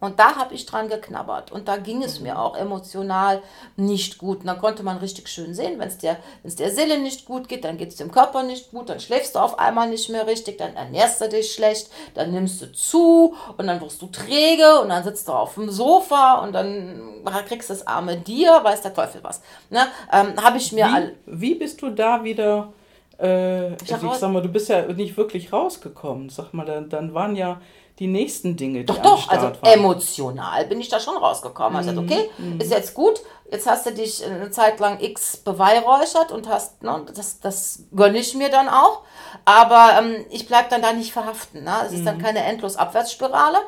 [0.00, 1.50] Und da habe ich dran geknabbert.
[1.50, 3.42] Und da ging es mir auch emotional
[3.76, 4.40] nicht gut.
[4.40, 7.64] Und dann konnte man richtig schön sehen, wenn es der, der Seele nicht gut geht,
[7.64, 10.58] dann geht es dem Körper nicht gut, dann schläfst du auf einmal nicht mehr richtig,
[10.58, 14.90] dann ernährst du dich schlecht, dann nimmst du zu und dann wirst du träge und
[14.90, 18.94] dann sitzt du auf dem Sofa und dann kriegst du das arme dir, weiß der
[18.94, 19.40] Teufel was.
[19.70, 19.86] Ne?
[20.12, 22.72] Ähm, habe ich mir wie, all wie bist du da wieder
[23.18, 26.28] äh, ich, also ich sag mal, du bist ja nicht wirklich rausgekommen.
[26.28, 27.60] Sag mal, dann, dann waren ja
[27.98, 29.56] die nächsten Dinge, die Doch, doch, also waren.
[29.62, 31.76] emotional bin ich da schon rausgekommen.
[31.76, 31.98] Also, mhm.
[31.98, 32.60] Also, okay, mhm.
[32.60, 37.04] ist jetzt gut, jetzt hast du dich eine Zeit lang X beweihräuchert und hast, ne,
[37.14, 39.02] das, das gönne ich mir dann auch.
[39.44, 41.64] Aber ähm, ich bleibe dann da nicht verhaften.
[41.64, 41.74] Ne?
[41.86, 42.22] Es ist dann mhm.
[42.22, 43.58] keine endlos Abwärtsspirale.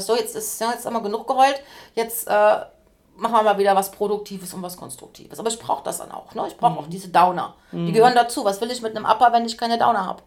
[0.00, 1.60] So, jetzt ist ja, jetzt haben wir genug geheult.
[1.94, 5.40] Jetzt äh, machen wir mal wieder was Produktives und was Konstruktives.
[5.40, 6.34] Aber ich brauche das dann auch.
[6.34, 6.44] Ne?
[6.46, 6.78] Ich brauche mhm.
[6.78, 7.54] auch diese Downer.
[7.72, 7.92] Die mhm.
[7.92, 8.44] gehören dazu.
[8.44, 10.22] Was will ich mit einem Upper, wenn ich keine Downer habe?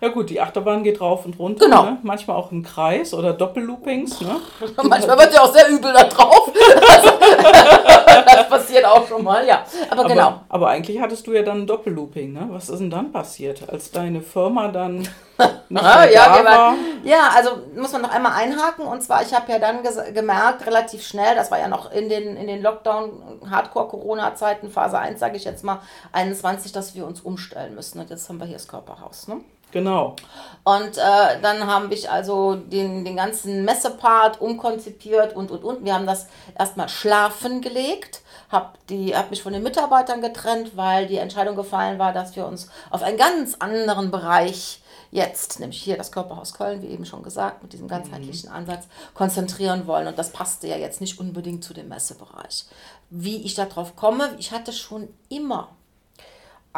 [0.00, 1.66] Ja gut, die Achterbahn geht rauf und runter.
[1.66, 1.84] Genau.
[1.84, 1.98] Ne?
[2.02, 4.20] Manchmal auch im Kreis oder Doppelloopings.
[4.20, 4.36] Ne?
[4.82, 6.52] Manchmal wird ja auch sehr übel da drauf.
[6.88, 7.10] Also,
[8.26, 9.64] das passiert auch schon mal, ja.
[9.90, 10.40] Aber, aber, genau.
[10.48, 12.32] Aber eigentlich hattest du ja dann ein Doppellooping.
[12.32, 12.46] Ne?
[12.50, 14.98] Was ist denn dann passiert, als deine Firma dann
[15.68, 16.74] nicht ah, ja, da war?
[17.04, 18.86] Ja, also muss man noch einmal einhaken.
[18.86, 19.78] Und zwar, ich habe ja dann
[20.12, 25.36] gemerkt, relativ schnell, das war ja noch in den, in den Lockdown-Hardcore-Corona-Zeiten, Phase 1, sage
[25.36, 25.80] ich jetzt mal,
[26.12, 28.00] 21, dass wir uns umstellen müssen.
[28.00, 29.28] Und jetzt haben wir hier das Körperhaus.
[29.28, 29.40] Ne?
[29.72, 30.16] Genau.
[30.64, 35.84] Und äh, dann haben wir also den, den ganzen Messepart umkonzipiert und und und.
[35.84, 36.26] Wir haben das
[36.58, 38.78] erstmal schlafen gelegt, habe
[39.12, 43.02] hab mich von den Mitarbeitern getrennt, weil die Entscheidung gefallen war, dass wir uns auf
[43.02, 47.72] einen ganz anderen Bereich jetzt, nämlich hier das Körperhaus Köln, wie eben schon gesagt, mit
[47.72, 48.56] diesem ganzheitlichen mhm.
[48.56, 50.08] Ansatz konzentrieren wollen.
[50.08, 52.66] Und das passte ja jetzt nicht unbedingt zu dem Messebereich.
[53.10, 55.68] Wie ich darauf komme, ich hatte schon immer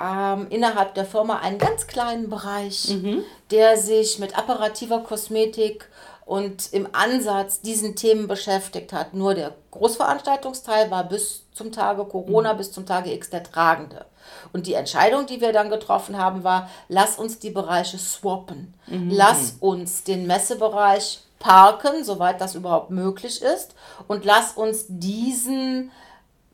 [0.01, 3.23] ähm, innerhalb der Firma einen ganz kleinen Bereich, mhm.
[3.51, 5.89] der sich mit apparativer Kosmetik
[6.27, 9.15] und im Ansatz diesen Themen beschäftigt hat.
[9.15, 12.59] Nur der Großveranstaltungsteil war bis zum Tage Corona, mhm.
[12.59, 14.05] bis zum Tage X der tragende.
[14.53, 18.75] Und die Entscheidung, die wir dann getroffen haben, war, lass uns die Bereiche swappen.
[18.89, 19.11] Mhm.
[19.11, 23.75] Lass uns den Messebereich parken, soweit das überhaupt möglich ist.
[24.09, 25.93] Und lass uns diesen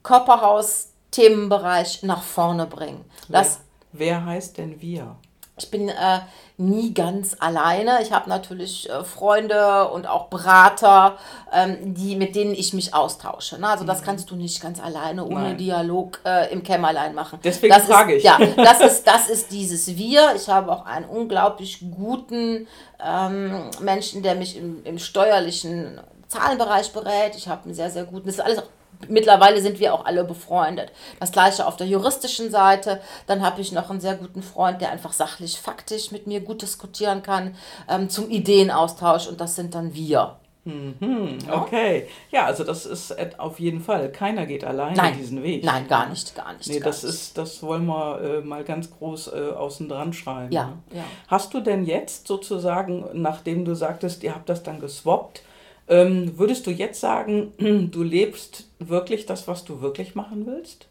[0.03, 3.05] Körperhaus Themenbereich nach vorne bringen.
[3.29, 3.61] Das,
[3.93, 5.17] wer, wer heißt denn wir?
[5.59, 6.21] Ich bin äh,
[6.57, 8.01] nie ganz alleine.
[8.03, 11.19] Ich habe natürlich äh, Freunde und auch Berater,
[11.53, 13.61] ähm, die, mit denen ich mich austausche.
[13.61, 13.69] Ne?
[13.69, 14.05] Also das mhm.
[14.07, 15.59] kannst du nicht ganz alleine ohne Nein.
[15.59, 17.39] Dialog äh, im Kämmerlein machen.
[17.45, 18.25] Deswegen das frage ist, ich.
[18.25, 20.35] Ja, das ist, das ist dieses Wir.
[20.35, 22.67] Ich habe auch einen unglaublich guten
[23.05, 27.37] ähm, Menschen, der mich im, im steuerlichen Zahlenbereich berät.
[27.37, 28.63] Ich habe einen sehr, sehr guten, das ist alles
[29.09, 30.93] mittlerweile sind wir auch alle befreundet.
[31.21, 33.01] Das gleiche auf der juristischen Seite.
[33.27, 36.63] Dann habe ich noch einen sehr guten Freund, der einfach sachlich, faktisch mit mir gut
[36.63, 37.55] diskutieren kann
[37.89, 40.37] ähm, zum Ideenaustausch und das sind dann wir.
[40.65, 42.07] Mhm, okay.
[42.31, 44.13] Ja, also das ist auf jeden Fall.
[44.13, 45.65] Keiner geht alleine nein, diesen Weg.
[45.65, 46.69] Nein, gar nicht, gar nicht.
[46.69, 47.13] Nee, gar das nicht.
[47.13, 50.53] ist, das wollen wir äh, mal ganz groß äh, außen dran schreiben.
[50.53, 50.99] Ja, ne?
[50.99, 51.05] ja.
[51.27, 55.43] Hast du denn jetzt sozusagen, nachdem du sagtest, ihr habt das dann geswappt,
[55.89, 57.53] ähm, würdest du jetzt sagen,
[57.91, 60.87] du lebst wirklich das, was du wirklich machen willst?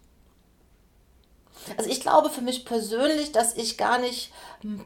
[1.77, 4.31] Also ich glaube für mich persönlich, dass ich gar nicht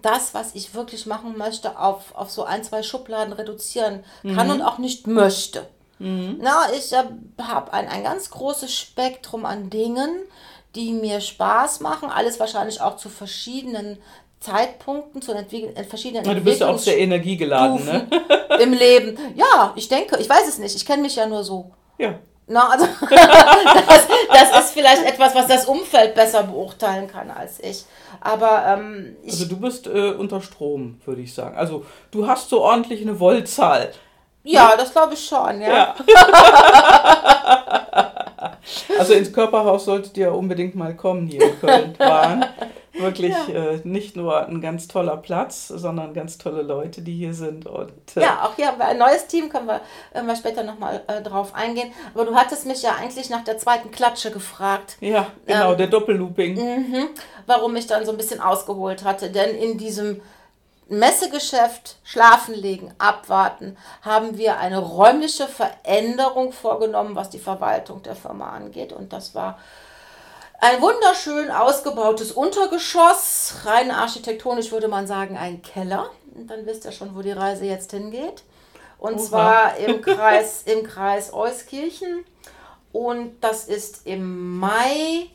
[0.01, 4.53] das, was ich wirklich machen möchte, auf, auf so ein, zwei Schubladen reduzieren kann mhm.
[4.55, 5.67] und auch nicht möchte.
[5.99, 6.39] Mhm.
[6.41, 7.03] Na, ich äh,
[7.41, 10.09] habe ein, ein ganz großes Spektrum an Dingen,
[10.75, 12.09] die mir Spaß machen.
[12.09, 13.97] Alles wahrscheinlich auch zu verschiedenen
[14.45, 18.07] Zeitpunkten, zu entwickeln, verschiedenen ja, Du bist ja auch sehr energiegeladen, ne?
[18.61, 19.17] Im Leben.
[19.35, 20.75] Ja, ich denke, ich weiß es nicht.
[20.75, 21.71] Ich kenne mich ja nur so.
[21.97, 22.19] Ja.
[22.47, 27.85] Na, also das, das, ist vielleicht etwas, was das Umfeld besser beurteilen kann als ich.
[28.21, 31.57] Aber ähm, ich Also du bist äh, unter Strom, würde ich sagen.
[31.57, 33.91] Also du hast so ordentlich eine Wollzahl.
[34.43, 35.95] Ja, das glaube ich schon, ja.
[36.07, 38.11] ja.
[38.99, 42.45] also ins Körperhaus solltet ihr unbedingt mal kommen hier in Köln-Bahn.
[42.97, 43.71] Wirklich ja.
[43.71, 47.65] äh, nicht nur ein ganz toller Platz, sondern ganz tolle Leute, die hier sind.
[47.65, 49.81] Und, äh ja, auch hier haben wir ein neues Team, können wir,
[50.13, 51.91] können wir später nochmal äh, drauf eingehen.
[52.13, 54.95] Aber du hattest mich ja eigentlich nach der zweiten Klatsche gefragt.
[55.01, 56.55] Ja, genau, ähm, der Doppellooping.
[56.55, 57.07] Mhm,
[57.45, 59.29] warum ich dann so ein bisschen ausgeholt hatte.
[59.29, 60.21] Denn in diesem
[60.87, 68.49] Messegeschäft, schlafen legen, abwarten, haben wir eine räumliche Veränderung vorgenommen, was die Verwaltung der Firma
[68.49, 68.93] angeht.
[68.93, 69.57] Und das war
[70.59, 76.09] ein wunderschön ausgebautes Untergeschoss, rein architektonisch würde man sagen ein Keller.
[76.35, 78.43] Und dann wisst ihr schon, wo die Reise jetzt hingeht.
[78.97, 79.23] Und Oha.
[79.23, 82.25] zwar im Kreis, im Kreis Euskirchen.
[82.91, 85.29] Und das ist im Mai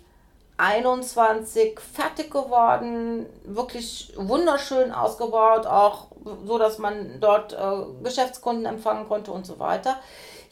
[0.60, 6.08] 21 fertig geworden, wirklich wunderschön ausgebaut, auch
[6.44, 9.96] so, dass man dort äh, Geschäftskunden empfangen konnte und so weiter.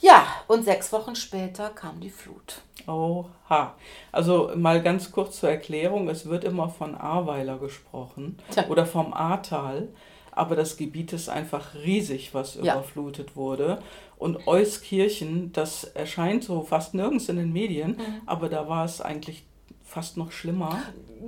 [0.00, 2.62] Ja, und sechs Wochen später kam die Flut.
[2.86, 3.74] Oha.
[4.10, 8.66] Also mal ganz kurz zur Erklärung, es wird immer von Ahrweiler gesprochen ja.
[8.68, 9.88] oder vom Ahrtal,
[10.30, 12.74] aber das Gebiet ist einfach riesig, was ja.
[12.74, 13.82] überflutet wurde.
[14.16, 18.22] Und Euskirchen, das erscheint so fast nirgends in den Medien, mhm.
[18.24, 19.47] aber da war es eigentlich
[19.88, 20.78] fast noch schlimmer.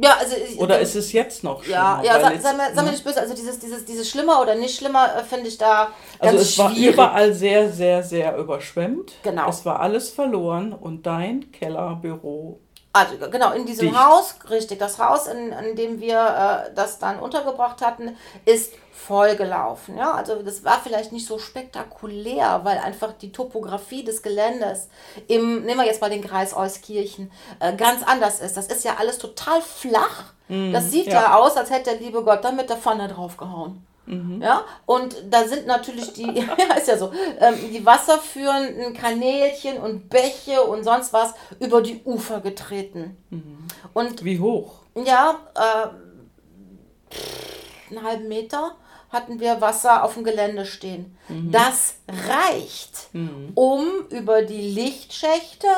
[0.00, 2.00] Ja, also oder ist es jetzt noch schlimmer?
[2.04, 4.54] Ja, ja, sei, sei, mir, sei mir nicht böse, also dieses, dieses, dieses schlimmer oder
[4.54, 5.88] nicht schlimmer äh, finde ich da
[6.20, 6.96] ganz Also es schwierig.
[6.96, 9.14] war überall sehr, sehr, sehr überschwemmt.
[9.22, 9.48] Genau.
[9.48, 12.60] Es war alles verloren und dein Kellerbüro
[12.92, 14.00] also genau, in diesem Dicht.
[14.00, 19.96] Haus, richtig, das Haus, in, in dem wir äh, das dann untergebracht hatten, ist vollgelaufen.
[19.96, 20.12] Ja?
[20.12, 24.88] Also das war vielleicht nicht so spektakulär, weil einfach die Topografie des Geländes
[25.28, 28.56] im, nehmen wir jetzt mal den Kreis Euskirchen, äh, ganz anders ist.
[28.56, 30.32] Das ist ja alles total flach.
[30.48, 31.12] Mm, das sieht ja.
[31.12, 33.86] ja aus, als hätte der liebe Gott da mit der Pfanne draufgehauen.
[34.10, 34.42] Mhm.
[34.42, 36.24] Ja, und da sind natürlich die,
[36.58, 42.02] ja, ist ja so, ähm, die wasserführenden Kanälchen und Bäche und sonst was über die
[42.04, 43.16] Ufer getreten.
[43.30, 43.68] Mhm.
[43.94, 44.80] Und wie hoch?
[44.96, 45.90] Ja, äh,
[47.90, 48.72] einen halben Meter
[49.10, 51.16] hatten wir Wasser auf dem Gelände stehen.
[51.28, 51.52] Mhm.
[51.52, 51.94] Das
[52.28, 53.52] reicht, mhm.
[53.54, 55.68] um über die Lichtschächte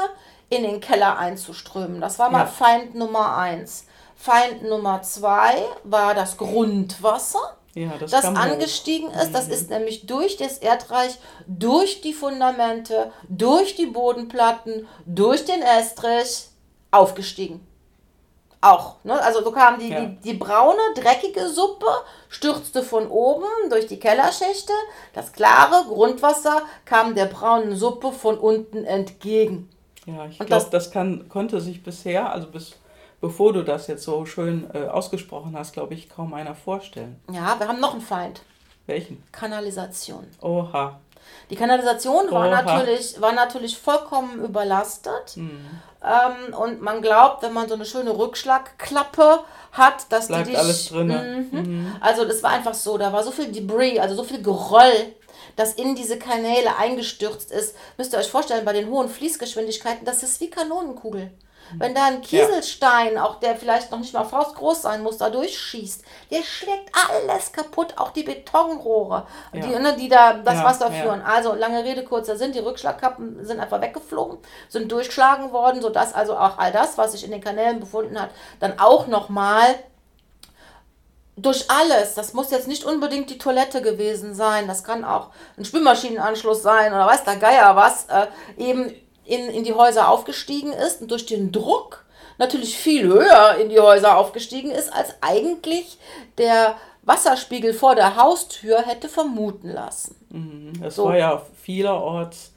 [0.48, 2.00] in den Keller einzuströmen.
[2.00, 2.46] Das war mal ja.
[2.46, 3.86] Feind Nummer eins.
[4.16, 9.28] Feind Nummer zwei war das Grundwasser ja, das, das angestiegen ist.
[9.28, 9.32] Mhm.
[9.32, 16.48] Das ist nämlich durch das Erdreich, durch die Fundamente, durch die Bodenplatten, durch den Estrich
[16.90, 17.66] aufgestiegen.
[18.60, 18.96] Auch.
[19.02, 19.20] Ne?
[19.20, 20.00] Also so kam die, ja.
[20.00, 21.86] die, die braune, dreckige Suppe,
[22.28, 24.72] stürzte von oben durch die Kellerschächte.
[25.14, 29.68] Das klare Grundwasser kam der braunen Suppe von unten entgegen.
[30.06, 32.74] Ja, ich glaube, das, das kann, konnte sich bisher, also bis
[33.22, 37.18] bevor du das jetzt so schön äh, ausgesprochen hast, glaube ich, kaum einer vorstellen.
[37.30, 38.42] Ja, wir haben noch einen Feind.
[38.86, 39.22] Welchen?
[39.32, 40.26] Kanalisation.
[40.42, 41.00] Oha.
[41.48, 45.36] Die Kanalisation war natürlich, war natürlich vollkommen überlastet.
[45.36, 45.70] Mhm.
[46.02, 50.58] Ähm, und man glaubt, wenn man so eine schöne Rückschlagklappe hat, dass Bleibt die dich.
[50.58, 51.48] alles drin.
[51.52, 51.58] Mhm.
[51.60, 51.96] Mhm.
[52.00, 55.14] Also das war einfach so, da war so viel Debris, also so viel Geröll,
[55.54, 57.76] das in diese Kanäle eingestürzt ist.
[57.96, 61.30] Müsst ihr euch vorstellen, bei den hohen Fließgeschwindigkeiten, das ist wie Kanonenkugel.
[61.78, 63.24] Wenn da ein Kieselstein, ja.
[63.24, 67.94] auch der vielleicht noch nicht mal faustgroß sein muss, da durchschießt, der schlägt alles kaputt,
[67.96, 69.60] auch die Betonrohre, ja.
[69.60, 71.22] die, ne, die da das ja, Wasser führen.
[71.22, 76.36] Also lange Rede, kurzer Sinn, die Rückschlagkappen sind einfach weggeflogen, sind durchgeschlagen worden, sodass also
[76.36, 78.30] auch all das, was sich in den Kanälen befunden hat,
[78.60, 79.74] dann auch nochmal
[81.36, 85.64] durch alles, das muss jetzt nicht unbedingt die Toilette gewesen sein, das kann auch ein
[85.64, 88.26] Spülmaschinenanschluss sein oder weiß der Geier was, äh,
[88.58, 92.04] eben in, in die Häuser aufgestiegen ist und durch den Druck
[92.38, 95.98] natürlich viel höher in die Häuser aufgestiegen ist, als eigentlich
[96.38, 100.16] der Wasserspiegel vor der Haustür hätte vermuten lassen.
[100.30, 100.84] Mhm.
[100.84, 101.06] Es so.
[101.06, 102.52] war ja vielerorts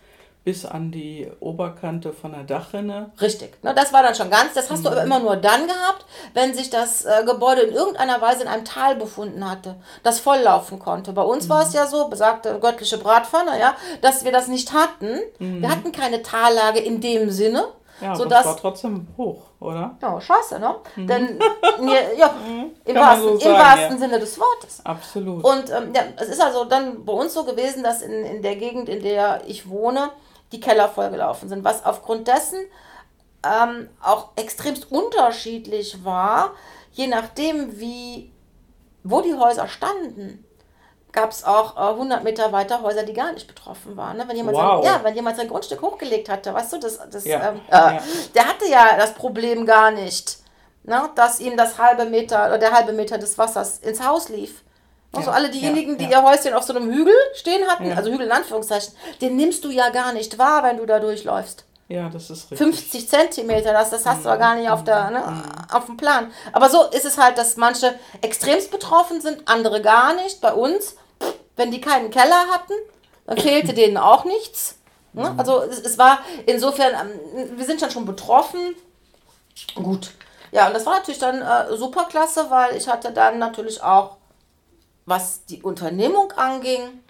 [0.46, 3.12] bis an die Oberkante von der Dachrinne.
[3.20, 4.54] Richtig, ne, das war dann schon ganz.
[4.54, 4.84] Das hast mhm.
[4.84, 6.06] du aber immer nur dann gehabt,
[6.36, 10.78] wenn sich das äh, Gebäude in irgendeiner Weise in einem Tal befunden hatte, das volllaufen
[10.78, 11.14] konnte.
[11.14, 11.50] Bei uns mhm.
[11.50, 15.20] war es ja so, besagte göttliche Bratpfanne, ja, dass wir das nicht hatten.
[15.40, 15.64] Mhm.
[15.64, 17.66] Wir hatten keine Tallage in dem Sinne,
[18.00, 19.98] Ja, aber sodass, es war trotzdem hoch, oder?
[20.00, 20.76] ja, scheiße, ne?
[20.96, 21.40] Denn,
[21.82, 22.36] mir, ja,
[22.86, 23.98] im, Kann man wahrsten, so im sagen, wahrsten ja.
[23.98, 24.86] Sinne des Wortes.
[24.86, 25.44] Absolut.
[25.44, 28.58] Und ähm, ja, es ist also dann bei uns so gewesen, dass in, in der
[28.58, 30.12] Gegend, in der ich wohne,
[30.56, 32.60] die Keller vollgelaufen sind, was aufgrund dessen
[33.44, 36.54] ähm, auch extremst unterschiedlich war,
[36.92, 38.32] je nachdem, wie,
[39.04, 40.44] wo die Häuser standen.
[41.12, 44.18] Gab es auch äh, 100 Meter weiter Häuser, die gar nicht betroffen waren.
[44.18, 44.26] Ne?
[44.28, 44.84] Wenn, jemand Wow.
[44.84, 47.72] sein, ja, wenn jemand sein Grundstück hochgelegt hatte, weißt du, das, das, Ja, ähm, äh,
[47.72, 48.02] ja.
[48.34, 50.40] der hatte ja das Problem gar nicht,
[50.84, 51.10] ne?
[51.16, 54.64] dass ihm das halbe Meter oder der halbe Meter des Wassers ins Haus lief.
[55.16, 56.22] Also Ja, alle diejenigen, ja, die ja.
[56.22, 59.70] ihr Häuschen auf so einem Hügel stehen hatten, also Hügel in Anführungszeichen, den nimmst du
[59.70, 61.64] ja gar nicht wahr, wenn du da durchläufst.
[61.88, 62.58] ja, das ist richtig.
[62.58, 64.34] 50 Zentimeter, das, das hast du Mhm.
[64.34, 66.32] ja gar nicht auf, der, ne, auf dem Plan.
[66.52, 70.42] Aber so ist es halt, dass manche extremst betroffen sind, andere gar nicht.
[70.42, 70.96] Bei uns,
[71.56, 72.74] wenn die keinen Keller hatten,
[73.28, 74.78] dann fehlte denen auch nichts.
[75.14, 75.30] Ne?
[75.30, 75.40] Mhm.
[75.40, 78.76] Also es, es war insofern, ähm, wir sind schon schon betroffen.
[79.76, 80.12] Gut.
[80.52, 84.18] Ja, und das war natürlich dann äh, super klasse, weil ich hatte dann natürlich auch,
[85.06, 87.04] was die Unternehmung anging,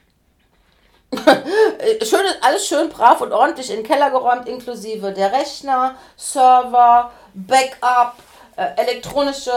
[1.25, 7.11] äh, schön, alles schön brav und ordentlich in den Keller geräumt, inklusive der Rechner, Server,
[7.33, 8.15] Backup,
[8.55, 9.51] äh, elektronische.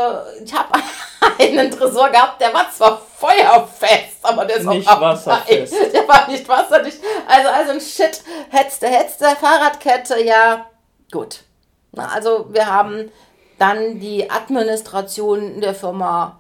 [0.45, 0.79] Ich habe
[1.39, 5.73] einen Tresor gehabt, der war zwar feuerfest, aber der ist Nicht auch wasserfest.
[5.73, 6.99] Nein, der war nicht wasserdicht.
[7.27, 10.67] Also, also ein Shit, hetzte, hetzte, Fahrradkette, ja,
[11.11, 11.41] gut.
[11.93, 13.11] Na, also wir haben
[13.59, 16.38] dann die Administration der Firma,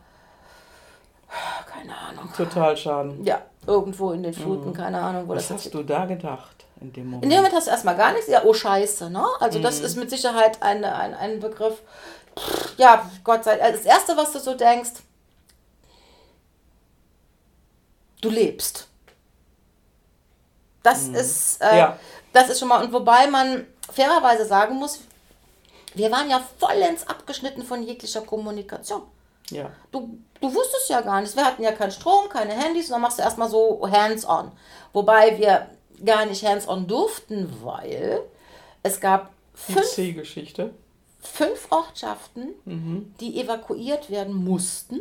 [1.66, 3.24] keine Ahnung, Total schaden.
[3.24, 5.36] ja, irgendwo in den Fluten, keine Ahnung, wo Mhm.
[5.36, 7.24] Was das hast du da gedacht in dem Moment?
[7.24, 8.28] in dem Moment hast du erstmal gar nichts.
[8.28, 9.24] Ja, oh Scheiße, ne?
[9.40, 11.82] Also das ist mit Sicherheit ein, ein, ein Begriff.
[12.76, 13.72] Ja, Gott sei Dank.
[13.74, 14.92] Das Erste, was du so denkst,
[18.20, 18.86] du lebst.
[20.82, 21.98] Das ist, äh, Ja.
[22.32, 25.00] das ist schon mal, und wobei man fairerweise sagen muss,
[25.94, 29.02] wir waren ja vollends abgeschnitten von jeglicher Kommunikation.
[29.50, 29.70] Ja.
[29.90, 31.37] Du, du wusstest ja gar nichts.
[31.37, 34.52] Wir hatten ja keinen Strom, keine Handys und dann machst du erstmal so hands-on.
[34.92, 35.68] Wobei wir
[36.04, 38.20] gar nicht hands-on durften, weil
[38.82, 40.72] es gab fünf, C-Geschichte.
[41.20, 42.54] fünf Ortschaften,
[43.20, 45.00] die evakuiert werden mussten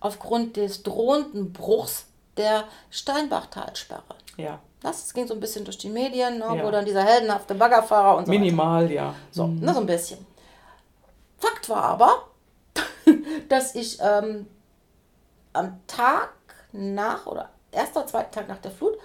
[0.00, 4.02] aufgrund des drohenden Bruchs der Steinbachtalsperre.
[4.36, 4.58] Ja.
[4.82, 6.64] Das ging so ein bisschen durch die Medien, ne, Ja.
[6.64, 8.40] wo dann dieser heldenhafte Baggerfahrer und so weiter.
[8.40, 9.14] Minimal, ja.
[9.30, 10.24] So, ne, so ein bisschen.
[11.38, 12.24] Fakt war aber,
[13.48, 14.46] dass ich ähm,
[15.52, 16.30] am Tag
[16.72, 18.96] nach oder erster oder zweiten Tag nach der Flut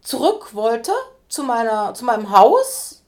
[0.00, 0.92] zurück wollte
[1.28, 3.02] zu, meiner, zu meinem Haus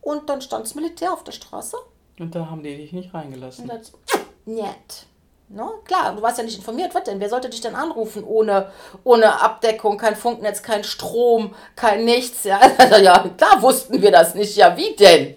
[0.00, 1.76] und dann stand das Militär auf der Straße
[2.18, 3.64] Und da haben die dich nicht reingelassen.
[3.64, 3.92] und hat
[4.46, 5.06] Niet.
[5.48, 5.68] Ne?
[5.84, 6.94] Klar, du warst ja nicht informiert.
[6.94, 7.18] Was denn?
[7.20, 8.70] Wer sollte dich denn anrufen ohne,
[9.02, 12.44] ohne Abdeckung, kein Funknetz, kein Strom, kein nichts?
[12.44, 12.60] Ja?
[13.02, 14.56] ja, klar wussten wir das nicht.
[14.56, 15.36] Ja, wie denn?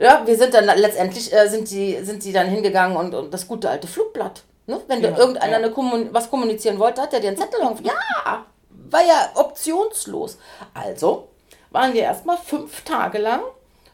[0.00, 3.46] Ja, wir sind dann letztendlich äh, sind die sind die dann hingegangen und, und das
[3.46, 4.42] gute alte Flugblatt.
[4.66, 4.80] Ne?
[4.88, 5.58] Wenn Ja, da irgendeiner ja.
[5.58, 7.80] eine kommun was kommunizieren wollte, hat er dir einen Zettel auf.
[7.82, 10.38] Ja, war ja optionslos.
[10.72, 11.28] Also
[11.70, 13.42] waren wir erstmal fünf Tage lang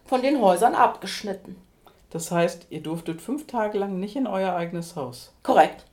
[0.06, 1.60] von den Häusern abgeschnitten.
[2.10, 5.32] Das heißt, ihr durftet fünf Tage lang nicht in euer eigenes Haus.
[5.42, 5.84] Korrekt.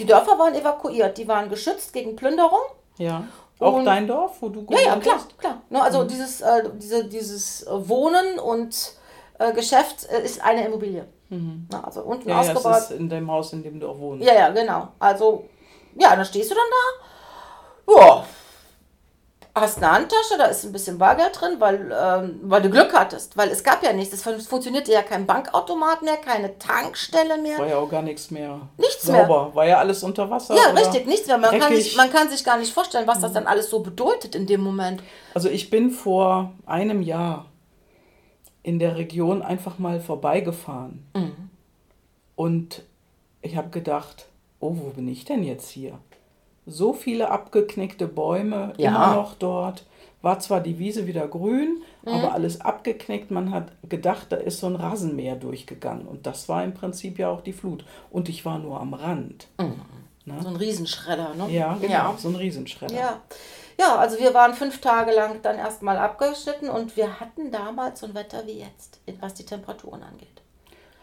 [0.00, 2.62] Die Dörfer waren evakuiert, die waren geschützt gegen Plünderung.
[2.98, 3.28] Ja.
[3.60, 5.38] Auch Und- dein Dorf, wo du Ja, ja, gewohnt klar, hast?
[5.38, 5.62] klar.
[5.70, 8.92] Ne, also dieses, äh, diese, dieses äh, Wohnen und
[9.38, 11.06] äh, Geschäft äh, ist eine Immobilie.
[11.70, 12.78] Na, also unten Ja, ja, es ausgebaut.
[12.82, 14.24] ist in dem Haus, in dem du auch wohnst.
[14.24, 14.88] Ja, ja, genau.
[15.00, 15.48] Also,
[15.98, 16.64] ja, dann stehst du dann
[17.96, 18.00] da.
[18.06, 18.24] Ja.
[19.56, 23.36] Hast eine Handtasche, da ist ein bisschen Bargeld drin, weil, ähm, weil du Glück hattest.
[23.36, 24.12] Weil es gab ja nichts.
[24.12, 27.58] Es fun- funktionierte ja kein Bankautomat mehr, keine Tankstelle mehr.
[27.58, 28.62] War ja auch gar nichts mehr.
[28.78, 29.24] Nichts mehr.
[29.26, 29.54] sauber.
[29.54, 30.56] War ja alles unter Wasser.
[30.56, 31.38] Ja, richtig, nichts mehr.
[31.38, 34.34] Man kann, sich, man kann sich gar nicht vorstellen, was das dann alles so bedeutet
[34.34, 35.04] in dem Moment.
[35.34, 37.46] Also ich bin vor einem Jahr
[38.64, 41.06] in der Region einfach mal vorbeigefahren.
[41.14, 41.50] Mhm.
[42.34, 42.82] Und
[43.40, 44.26] ich habe gedacht,
[44.58, 45.96] oh, wo bin ich denn jetzt hier?
[46.66, 48.90] So viele abgeknickte Bäume, Ja.
[48.90, 49.84] immer noch dort.
[50.22, 52.08] War zwar die Wiese wieder grün, Mhm.
[52.12, 53.30] aber alles abgeknickt.
[53.30, 56.06] Man hat gedacht, da ist so ein Rasenmäher durchgegangen.
[56.08, 57.84] Und das war im Prinzip ja auch die Flut.
[58.10, 59.48] Und ich war nur am Rand.
[60.40, 61.50] So ein Riesenschredder, ne?
[61.50, 62.14] Ja, genau, Ja.
[62.16, 62.94] so ein Riesenschredder.
[62.94, 63.20] Ja.
[63.78, 68.06] ja, also wir waren fünf Tage lang dann erstmal abgeschnitten und wir hatten damals so
[68.06, 70.40] ein Wetter wie jetzt, was die Temperaturen angeht.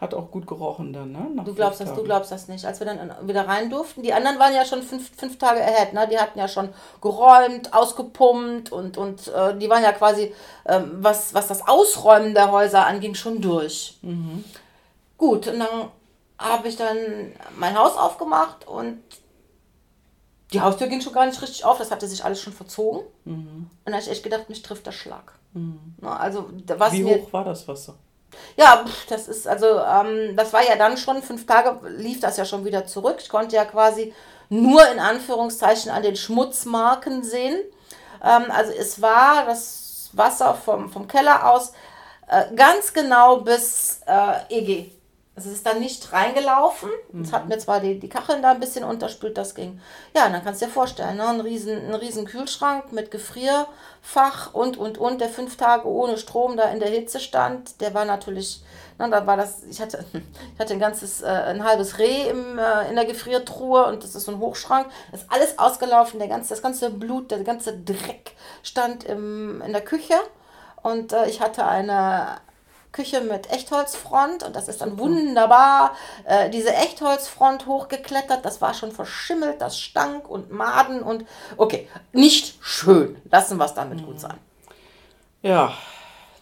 [0.02, 1.28] Hat auch gut gerochen dann, ne?
[1.32, 2.64] Nach Du glaubst das, du glaubst das nicht.
[2.66, 5.92] Als wir dann wieder rein durften, die anderen waren ja schon fünf, fünf Tage ahead,
[5.92, 6.08] ne?
[6.10, 10.34] Die hatten ja schon geräumt, ausgepumpt und, und äh, die waren ja quasi,
[10.66, 13.98] ähm, was, was das Ausräumen der Häuser anging, schon durch.
[15.16, 15.88] Gut, und dann
[16.36, 16.96] habe ich dann
[17.56, 19.00] mein Haus aufgemacht und
[20.52, 23.02] Die Haustür ging schon gar nicht richtig auf, das hatte sich alles schon verzogen.
[23.24, 25.32] Und da habe ich echt gedacht, mich trifft der Schlag.
[26.00, 27.94] Na, also, was Wie hoch war das Wasser?
[28.56, 32.44] Ja, das ist also, ähm, das war ja dann schon, fünf Tage lief das ja
[32.44, 33.16] schon wieder zurück.
[33.20, 34.14] Ich konnte ja quasi
[34.48, 37.58] nur in Anführungszeichen an den Schmutzmarken sehen.
[38.22, 41.72] Ähm, also es war das Wasser vom, vom Keller aus
[42.28, 44.90] äh, ganz genau bis äh, EG.
[45.34, 46.90] Also es ist dann nicht reingelaufen.
[47.22, 49.80] Es hat mir zwar die, die Kacheln da ein bisschen unterspült, das ging.
[50.14, 51.26] Ja, dann kannst du dir vorstellen, ne?
[51.26, 56.58] ein, riesen, ein riesen Kühlschrank mit Gefrierfach und, und, und, der fünf Tage ohne Strom
[56.58, 58.62] da in der Hitze stand, der war natürlich,
[58.98, 62.58] ne, da war das, ich hatte, ich hatte ein ganzes, äh, ein halbes Reh im,
[62.58, 64.86] äh, in der Gefriertruhe und das ist so ein Hochschrank.
[65.12, 69.72] Das ist alles ausgelaufen, der ganze, das ganze Blut, der ganze Dreck stand im, in
[69.72, 70.16] der Küche.
[70.82, 72.36] Und äh, ich hatte eine
[72.92, 78.44] Küche mit Echtholzfront und das ist dann wunderbar äh, diese Echtholzfront hochgeklettert.
[78.44, 81.24] Das war schon verschimmelt, das stank und Maden und
[81.56, 83.16] okay, nicht schön.
[83.30, 84.36] Lassen wir es damit gut sein.
[85.40, 85.72] Ja,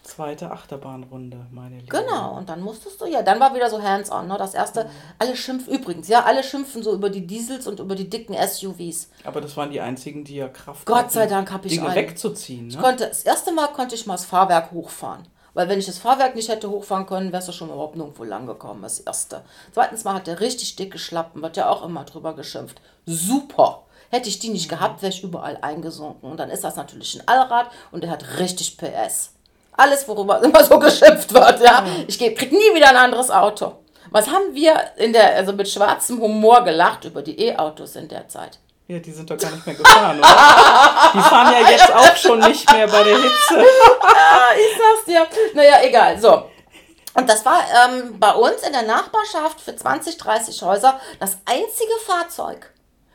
[0.03, 1.87] zweite Achterbahnrunde, meine Liebe.
[1.87, 4.27] Genau, und dann musstest du, ja, dann war wieder so hands-on.
[4.27, 4.37] Ne?
[4.37, 8.09] Das erste, alle schimpfen, übrigens, ja, alle schimpfen so über die Diesels und über die
[8.09, 9.09] dicken SUVs.
[9.23, 11.87] Aber das waren die einzigen, die ja Kraft Gott hatten, sei Dank hab ich Dinge
[11.87, 11.95] einen.
[11.95, 12.67] wegzuziehen.
[12.67, 12.77] Ne?
[12.77, 15.25] konnte, das erste Mal konnte ich mal das Fahrwerk hochfahren.
[15.53, 18.45] Weil wenn ich das Fahrwerk nicht hätte hochfahren können, wärst du schon überhaupt nirgendwo lang
[18.45, 19.41] gekommen, das erste.
[19.73, 22.79] Zweitens mal hat der richtig dicke Schlappen, wird ja auch immer drüber geschimpft.
[23.05, 23.83] Super!
[24.09, 26.29] Hätte ich die nicht gehabt, wäre ich überall eingesunken.
[26.31, 29.31] Und dann ist das natürlich ein Allrad und der hat richtig PS.
[29.73, 31.85] Alles, worüber immer so geschimpft wird, ja.
[32.07, 33.73] Ich geh- krieg nie wieder ein anderes Auto.
[34.09, 38.27] Was haben wir in der, also mit schwarzem Humor gelacht über die E-Autos in der
[38.27, 38.59] Zeit?
[38.91, 40.27] Ja, die sind doch gar nicht mehr gefahren, oder?
[41.13, 43.65] Die fahren ja jetzt auch schon nicht mehr bei der Hitze.
[44.01, 45.25] Ah, ich sag's dir.
[45.53, 46.19] Naja, egal.
[46.19, 46.49] So.
[47.13, 51.93] Und das war ähm, bei uns in der Nachbarschaft für 20, 30 Häuser das einzige
[52.05, 52.73] Fahrzeug,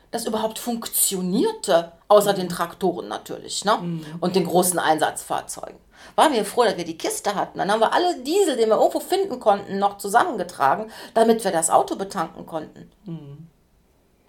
[0.09, 3.77] das überhaupt funktionierte, außer den Traktoren natürlich, ne?
[4.19, 5.77] Und den großen Einsatzfahrzeugen.
[6.15, 7.59] Waren wir froh, dass wir die Kiste hatten.
[7.59, 11.69] Dann haben wir alle Diesel, den wir irgendwo finden konnten, noch zusammengetragen, damit wir das
[11.69, 12.89] Auto betanken konnten.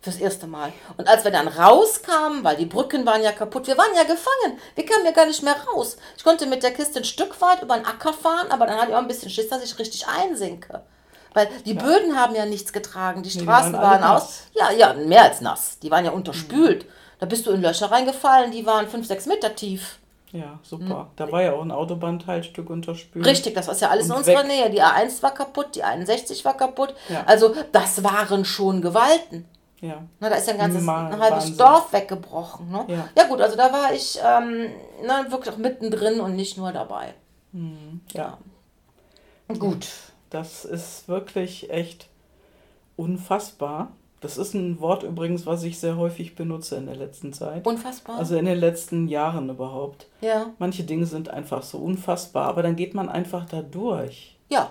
[0.00, 0.72] Fürs erste Mal.
[0.96, 4.58] Und als wir dann rauskamen, weil die Brücken waren ja kaputt, wir waren ja gefangen.
[4.76, 5.96] Wir kamen ja gar nicht mehr raus.
[6.16, 8.90] Ich konnte mit der Kiste ein Stück weit über den Acker fahren, aber dann hatte
[8.90, 10.82] ich auch ein bisschen Schiss, dass ich richtig einsinke.
[11.34, 14.42] Weil die Böden haben ja nichts getragen, die die Straßen waren alle waren aus.
[14.54, 15.78] Ja, ja, mehr als nass.
[15.80, 16.86] Die waren ja unterspült.
[17.18, 19.98] Da bist du in Löcher reingefallen, die waren fünf, sechs Meter tief.
[20.32, 21.10] Ja, super.
[21.16, 23.26] Da war ja auch ein Autobahnteilstück unterspült.
[23.26, 24.46] Richtig, das ist ja alles in unserer weg.
[24.46, 24.70] Nähe.
[24.70, 26.94] Die A1 war kaputt, die 61 war kaputt.
[27.08, 27.24] Ja.
[27.26, 29.46] Also das waren schon Gewalten.
[29.80, 30.02] Ja.
[30.18, 31.56] Na, da ist ja ein ganzes ein halbes Wahnsinn.
[31.56, 32.70] Dorf weggebrochen.
[32.70, 32.84] Ne?
[32.88, 33.08] Ja.
[33.16, 33.28] Ja.
[33.28, 34.70] gut, also da war ich ähm,
[35.06, 37.14] na, wirklich auch mittendrin und nicht nur dabei.
[38.12, 38.38] ja.
[39.58, 39.88] Gut.
[40.30, 42.08] Das ist wirklich echt
[42.96, 43.92] unfassbar.
[44.20, 47.66] Das ist ein Wort übrigens, was ich sehr häufig benutze in der letzten Zeit.
[47.66, 48.18] Unfassbar.
[48.18, 50.06] Also in den letzten Jahren überhaupt.
[50.20, 50.46] ja.
[50.58, 54.36] Manche Dinge sind einfach so unfassbar, aber dann geht man einfach da durch.
[54.50, 54.70] Ja.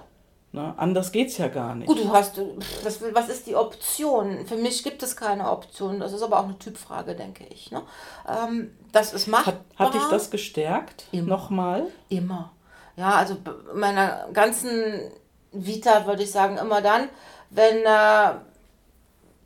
[0.53, 0.73] Ne?
[0.77, 1.87] Anders geht's ja gar nicht.
[1.87, 2.39] Gut, du hast,
[2.83, 4.45] was, was ist die Option?
[4.45, 5.99] Für mich gibt es keine Option.
[5.99, 7.71] Das ist aber auch eine Typfrage, denke ich.
[7.71, 7.83] Ne?
[8.27, 9.55] Ähm, das ist machbar.
[9.75, 11.05] Hat, hat dich das gestärkt?
[11.11, 11.27] Immer.
[11.27, 11.87] Nochmal?
[12.09, 12.51] Immer.
[12.95, 13.37] Ja, also
[13.75, 15.11] meiner ganzen
[15.51, 17.09] Vita würde ich sagen, immer dann,
[17.49, 18.35] wenn äh,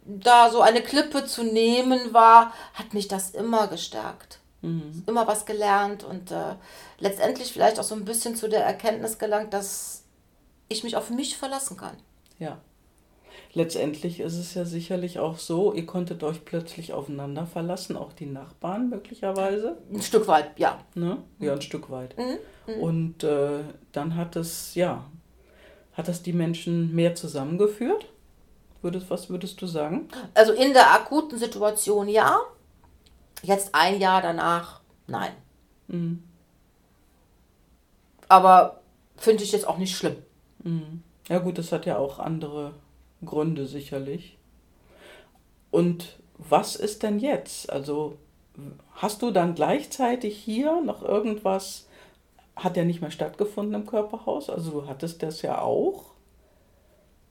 [0.06, 4.40] da so eine Klippe zu nehmen war, hat mich das immer gestärkt.
[5.08, 6.54] Immer was gelernt und äh,
[7.00, 10.01] letztendlich vielleicht auch so ein bisschen zu der Erkenntnis gelangt, dass
[10.72, 11.98] ich mich auf mich verlassen kann.
[12.40, 12.60] Ja.
[13.54, 18.26] Letztendlich ist es ja sicherlich auch so, ihr konntet euch plötzlich aufeinander verlassen, auch die
[18.26, 19.78] Nachbarn möglicherweise.
[19.94, 20.80] Ein Stück weit, ja.
[20.96, 21.18] Ne?
[21.40, 22.16] Ja, ein Stück weit.
[22.80, 25.06] Und äh, dann hat es, ja,
[25.94, 28.06] hat das die Menschen mehr zusammengeführt?
[28.82, 30.08] Würdest, was würdest du sagen?
[30.34, 32.40] Also in der akuten Situation ja.
[33.44, 35.34] Jetzt ein Jahr danach, nein.
[38.28, 38.82] Aber
[39.18, 40.16] finde ich jetzt auch nicht schlimm.
[41.28, 42.74] Ja gut, das hat ja auch andere
[43.24, 44.38] Gründe sicherlich.
[45.72, 47.72] Und was ist denn jetzt?
[47.72, 48.18] Also
[48.96, 51.88] hast du dann gleichzeitig hier noch irgendwas,
[52.56, 54.50] hat ja nicht mehr stattgefunden im Körperhaus?
[54.50, 56.11] Also du hattest das ja auch,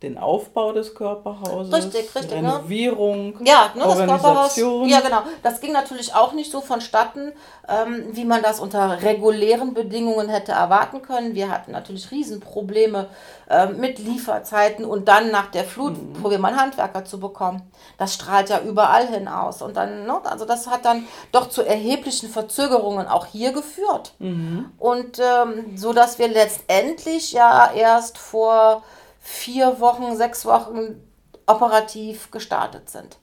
[0.03, 2.55] den Aufbau des Körperhauses, Richtig, richtig, ne?
[2.55, 4.25] Renovierung, Ja, ne, das Körperhaus.
[4.25, 4.89] Organisation.
[4.89, 5.23] Ja, genau.
[5.43, 7.33] Das ging natürlich auch nicht so vonstatten,
[7.69, 11.35] ähm, wie man das unter regulären Bedingungen hätte erwarten können.
[11.35, 13.09] Wir hatten natürlich Riesenprobleme
[13.51, 16.15] ähm, mit Lieferzeiten und dann nach der Flut Mhm.
[16.15, 17.71] Probleme, einen Handwerker zu bekommen.
[17.99, 19.61] Das strahlt ja überall hinaus.
[19.61, 24.15] Und dann, ne, also das hat dann doch zu erheblichen Verzögerungen auch hier geführt.
[24.19, 24.71] Mhm.
[24.79, 28.83] Und ähm, so dass wir letztendlich ja erst vor
[29.21, 31.01] vier Wochen, sechs Wochen
[31.47, 33.19] operativ gestartet sind.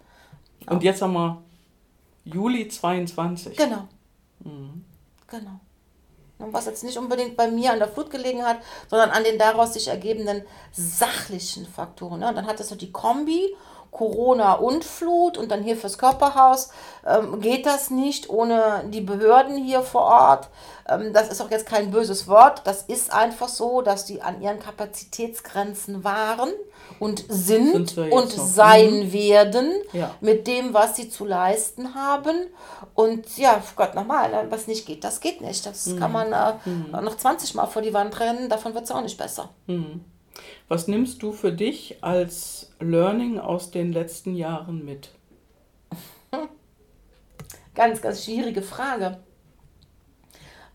[0.70, 1.44] Und jetzt haben wir
[2.24, 3.58] Juli 22.
[3.58, 3.88] Genau.
[4.40, 4.86] Mhm.
[5.28, 5.60] Genau.
[6.40, 9.40] Und was jetzt nicht unbedingt bei mir an der Flut gelegen hat, sondern an den
[9.40, 12.20] daraus sich ergebenden sachlichen Faktoren.
[12.20, 12.30] Ne?
[12.30, 13.56] Und dann hattest du die Kombi
[13.98, 16.70] Corona und Flut und dann hier fürs Körperhaus
[17.06, 20.50] ähm, geht das nicht ohne die Behörden hier vor Ort.
[20.88, 22.62] Ähm, das ist auch jetzt kein böses Wort.
[22.66, 26.50] Das ist einfach so, dass die an ihren Kapazitätsgrenzen waren
[27.00, 29.14] und sind, sind und sein mhm.
[29.14, 30.12] werden ja.
[30.22, 32.36] mit dem, was sie zu leisten haben.
[32.94, 35.66] Und ja, Gott nochmal, ne, was nicht geht, das geht nicht.
[35.66, 36.00] Das mhm.
[36.00, 36.92] kann man äh, mhm.
[37.04, 39.50] noch 20 Mal vor die Wand rennen, davon wird es auch nicht besser.
[40.68, 45.10] Was nimmst du für dich als Learning aus den letzten Jahren mit?
[47.76, 49.20] Ganz, ganz schwierige Frage.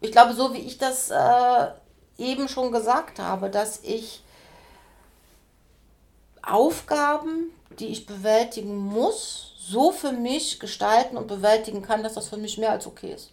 [0.01, 1.67] Ich glaube, so wie ich das äh,
[2.17, 4.23] eben schon gesagt habe, dass ich
[6.43, 12.37] Aufgaben, die ich bewältigen muss, so für mich gestalten und bewältigen kann, dass das für
[12.37, 13.31] mich mehr als okay ist.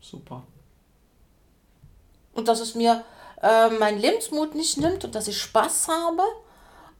[0.00, 0.42] Super.
[2.32, 3.04] Und dass es mir
[3.42, 6.22] äh, mein Lebensmut nicht nimmt und dass ich Spaß habe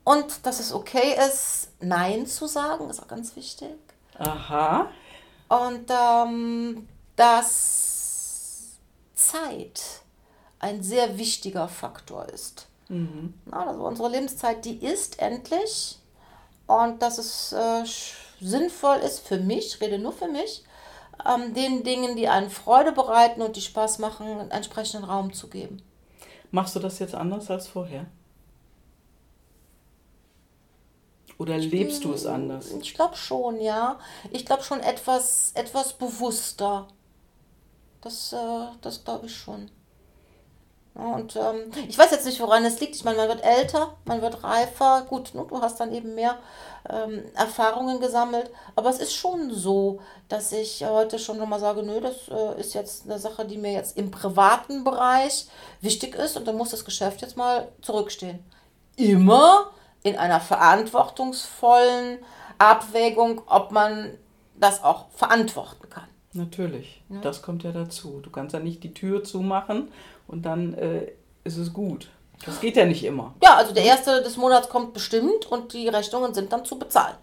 [0.05, 3.77] und dass es okay ist, Nein zu sagen, ist auch ganz wichtig.
[4.19, 4.89] Aha.
[5.49, 8.79] Und ähm, dass
[9.15, 9.83] Zeit
[10.59, 12.67] ein sehr wichtiger Faktor ist.
[12.89, 13.35] Mhm.
[13.51, 15.99] Also unsere Lebenszeit, die ist endlich
[16.67, 17.85] und dass es äh,
[18.41, 20.65] sinnvoll ist für mich, ich rede nur für mich,
[21.27, 25.83] ähm, den Dingen, die einen Freude bereiten und die Spaß machen, entsprechenden Raum zu geben.
[26.51, 28.07] Machst du das jetzt anders als vorher?
[31.39, 32.71] Oder lebst du es anders?
[32.73, 33.99] Ich glaube schon, ja.
[34.31, 36.89] Ich glaube schon etwas, etwas bewusster.
[38.03, 39.71] Das, äh, das glaube ich schon.
[40.95, 42.97] Und ähm, ich weiß jetzt nicht, woran es liegt.
[42.97, 45.07] Ich meine, man wird älter, man wird reifer.
[45.09, 46.39] Gut, ne, du hast dann eben mehr
[46.89, 48.51] ähm, Erfahrungen gesammelt.
[48.75, 52.75] Aber es ist schon so, dass ich heute schon nochmal sage, nö, das äh, ist
[52.75, 55.47] jetzt eine Sache, die mir jetzt im privaten Bereich
[55.81, 58.41] wichtig ist und dann muss das Geschäft jetzt mal zurückstehen.
[58.97, 59.71] Immer
[60.03, 62.19] in einer verantwortungsvollen
[62.59, 64.19] Abwägung, ob man
[64.59, 66.05] das auch verantworten kann.
[66.33, 67.21] Natürlich, ja.
[67.21, 68.21] das kommt ja dazu.
[68.21, 69.91] Du kannst ja nicht die Tür zumachen
[70.31, 71.13] und dann äh,
[71.45, 72.09] ist es gut.
[72.47, 73.35] Das geht ja nicht immer.
[73.43, 77.17] Ja, also der erste des Monats kommt bestimmt und die Rechnungen sind dann zu bezahlen.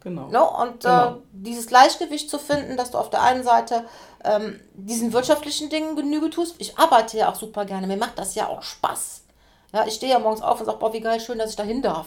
[0.00, 0.28] Genau.
[0.28, 0.62] No?
[0.62, 1.10] Und äh, genau.
[1.10, 3.84] Äh, dieses Gleichgewicht zu finden, dass du auf der einen Seite
[4.24, 6.56] ähm, diesen wirtschaftlichen Dingen Genüge tust.
[6.58, 9.22] Ich arbeite ja auch super gerne, mir macht das ja auch Spaß.
[9.72, 11.62] Ja, ich stehe ja morgens auf und sage, boah, wie geil, schön, dass ich da
[11.62, 12.06] hin darf.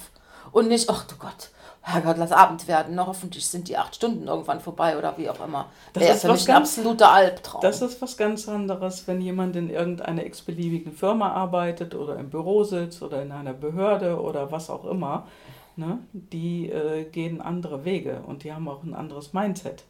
[0.52, 1.50] Und nicht, ach du Gott,
[1.84, 2.94] Herrgott, lass Abend werden.
[2.96, 5.66] Na, hoffentlich sind die acht Stunden irgendwann vorbei oder wie auch immer.
[5.94, 7.62] Das ist für mich ein absoluter Albtraum.
[7.62, 12.64] Das ist was ganz anderes, wenn jemand in irgendeiner x-beliebigen Firma arbeitet oder im Büro
[12.64, 15.28] sitzt oder in einer Behörde oder was auch immer.
[15.76, 16.00] Ne?
[16.14, 19.84] Die äh, gehen andere Wege und die haben auch ein anderes Mindset.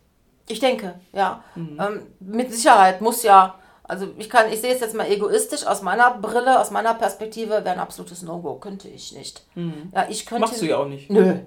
[0.47, 1.43] Ich denke, ja.
[1.55, 1.77] Mhm.
[1.79, 5.81] Ähm, mit Sicherheit muss ja, also ich kann, ich sehe es jetzt mal egoistisch aus
[5.81, 9.45] meiner Brille, aus meiner Perspektive, wäre ein absolutes No-Go, könnte ich nicht.
[9.55, 9.91] Mhm.
[9.93, 10.41] Ja, ich könnte.
[10.41, 11.09] Machst du ja auch nicht.
[11.09, 11.39] Nö.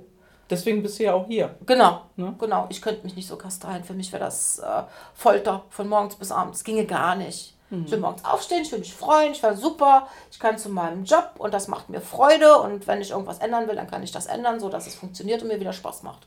[0.51, 1.57] Deswegen bist du ja auch hier.
[1.65, 2.35] Genau, ne?
[2.39, 2.67] genau.
[2.69, 3.85] Ich könnte mich nicht so kasteien.
[3.85, 4.83] Für mich wäre das äh,
[5.15, 6.65] Folter von morgens bis abends.
[6.65, 7.55] Ginge gar nicht.
[7.71, 7.85] Mhm.
[7.87, 11.05] Ich will morgens aufstehen, ich will mich freuen, ich war super, ich kann zu meinem
[11.05, 12.59] Job und das macht mir Freude.
[12.59, 15.49] Und wenn ich irgendwas ändern will, dann kann ich das ändern, sodass es funktioniert und
[15.49, 16.27] mir wieder Spaß macht.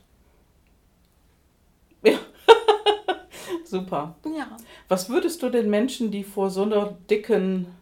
[2.02, 2.18] Ja.
[3.64, 4.16] super.
[4.36, 4.48] Ja.
[4.88, 7.74] Was würdest du den Menschen, die vor so einer dicken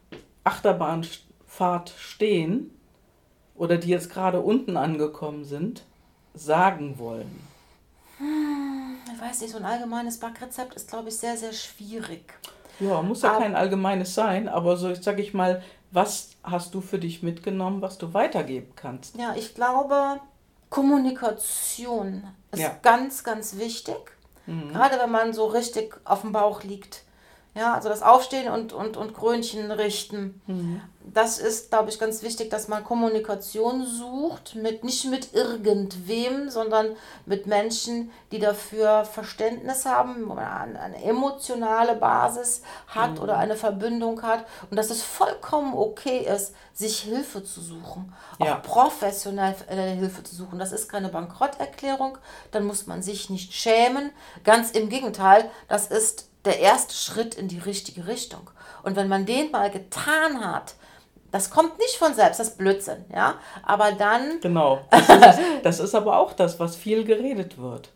[0.44, 2.70] Achterbahnfahrt stehen
[3.54, 5.85] oder die jetzt gerade unten angekommen sind,
[6.38, 7.46] sagen wollen?
[8.18, 12.34] Hm, ich weiß nicht, so ein allgemeines Backrezept ist, glaube ich, sehr, sehr schwierig.
[12.80, 16.80] Ja, muss ja aber, kein allgemeines sein, aber so, sage ich mal, was hast du
[16.80, 19.16] für dich mitgenommen, was du weitergeben kannst?
[19.16, 20.20] Ja, ich glaube,
[20.68, 22.76] Kommunikation ist ja.
[22.82, 23.96] ganz, ganz wichtig.
[24.46, 24.72] Mhm.
[24.72, 27.02] Gerade wenn man so richtig auf dem Bauch liegt.
[27.56, 30.42] Ja, also das Aufstehen und, und, und Krönchen richten.
[30.46, 30.82] Mhm.
[31.00, 36.96] Das ist, glaube ich, ganz wichtig, dass man Kommunikation sucht, mit, nicht mit irgendwem, sondern
[37.24, 43.20] mit Menschen, die dafür Verständnis haben, wo man eine, eine emotionale Basis hat mhm.
[43.20, 44.44] oder eine Verbindung hat.
[44.70, 48.58] Und dass es vollkommen okay ist, sich Hilfe zu suchen, ja.
[48.58, 49.54] auch professionell
[49.96, 50.58] Hilfe zu suchen.
[50.58, 52.18] Das ist keine Bankrotterklärung,
[52.50, 54.10] dann muss man sich nicht schämen.
[54.44, 58.50] Ganz im Gegenteil, das ist der erste Schritt in die richtige Richtung.
[58.82, 60.74] Und wenn man den mal getan hat,
[61.32, 63.34] das kommt nicht von selbst, das ist Blödsinn, ja.
[63.62, 64.40] Aber dann.
[64.40, 64.80] Genau.
[64.90, 67.90] Das ist, das ist aber auch das, was viel geredet wird.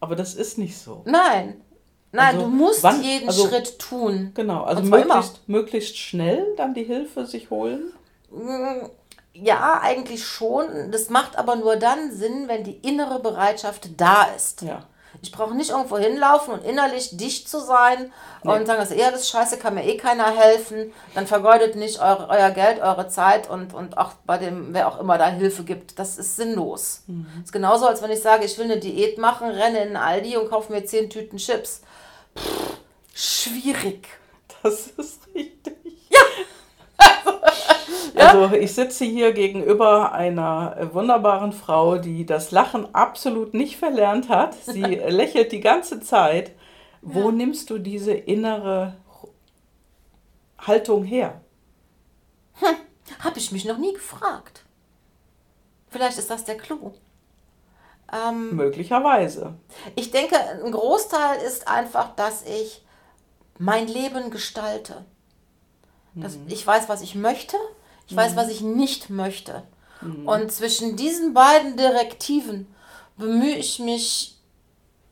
[0.00, 1.02] Aber das ist nicht so.
[1.04, 1.62] Nein.
[2.10, 4.32] Nein, also, du musst wann, jeden also, Schritt tun.
[4.34, 7.92] Genau, also möglichst, möglichst schnell dann die Hilfe sich holen.
[8.30, 8.86] Mm,
[9.32, 10.90] ja, eigentlich schon.
[10.90, 14.62] Das macht aber nur dann Sinn, wenn die innere Bereitschaft da ist.
[14.62, 14.84] Ja.
[15.22, 18.12] Ich brauche nicht irgendwo hinlaufen und innerlich dicht zu sein
[18.42, 18.50] nee.
[18.50, 20.92] und sagen, das ist eh alles scheiße, kann mir eh keiner helfen.
[21.14, 24.98] Dann vergeudet nicht eure, euer Geld, eure Zeit und, und auch bei dem, wer auch
[24.98, 26.00] immer da Hilfe gibt.
[26.00, 27.04] Das ist sinnlos.
[27.06, 27.26] Mhm.
[27.36, 30.36] Das ist genauso, als wenn ich sage, ich will eine Diät machen, renne in Aldi
[30.36, 31.82] und kaufe mir zehn Tüten Chips.
[32.36, 32.78] Pff,
[33.14, 34.08] schwierig.
[34.64, 35.76] Das ist richtig.
[36.10, 36.20] Ja.
[36.96, 37.32] Also
[38.54, 44.54] ich sitze hier gegenüber einer wunderbaren Frau, die das Lachen absolut nicht verlernt hat.
[44.54, 46.52] Sie lächelt die ganze Zeit.
[47.02, 47.32] Wo ja.
[47.32, 48.94] nimmst du diese innere
[50.58, 51.40] Haltung her?
[52.54, 52.76] Hm,
[53.20, 54.64] habe ich mich noch nie gefragt.
[55.88, 56.92] Vielleicht ist das der Clou.
[58.12, 59.54] Ähm, Möglicherweise.
[59.96, 62.84] Ich denke, ein Großteil ist einfach, dass ich
[63.58, 65.04] mein Leben gestalte.
[66.14, 66.46] Dass mhm.
[66.48, 67.56] Ich weiß, was ich möchte
[68.08, 68.52] ich weiß, was mhm.
[68.52, 69.62] ich nicht möchte.
[70.00, 70.28] Mhm.
[70.28, 72.66] Und zwischen diesen beiden Direktiven
[73.16, 74.36] bemühe ich mich,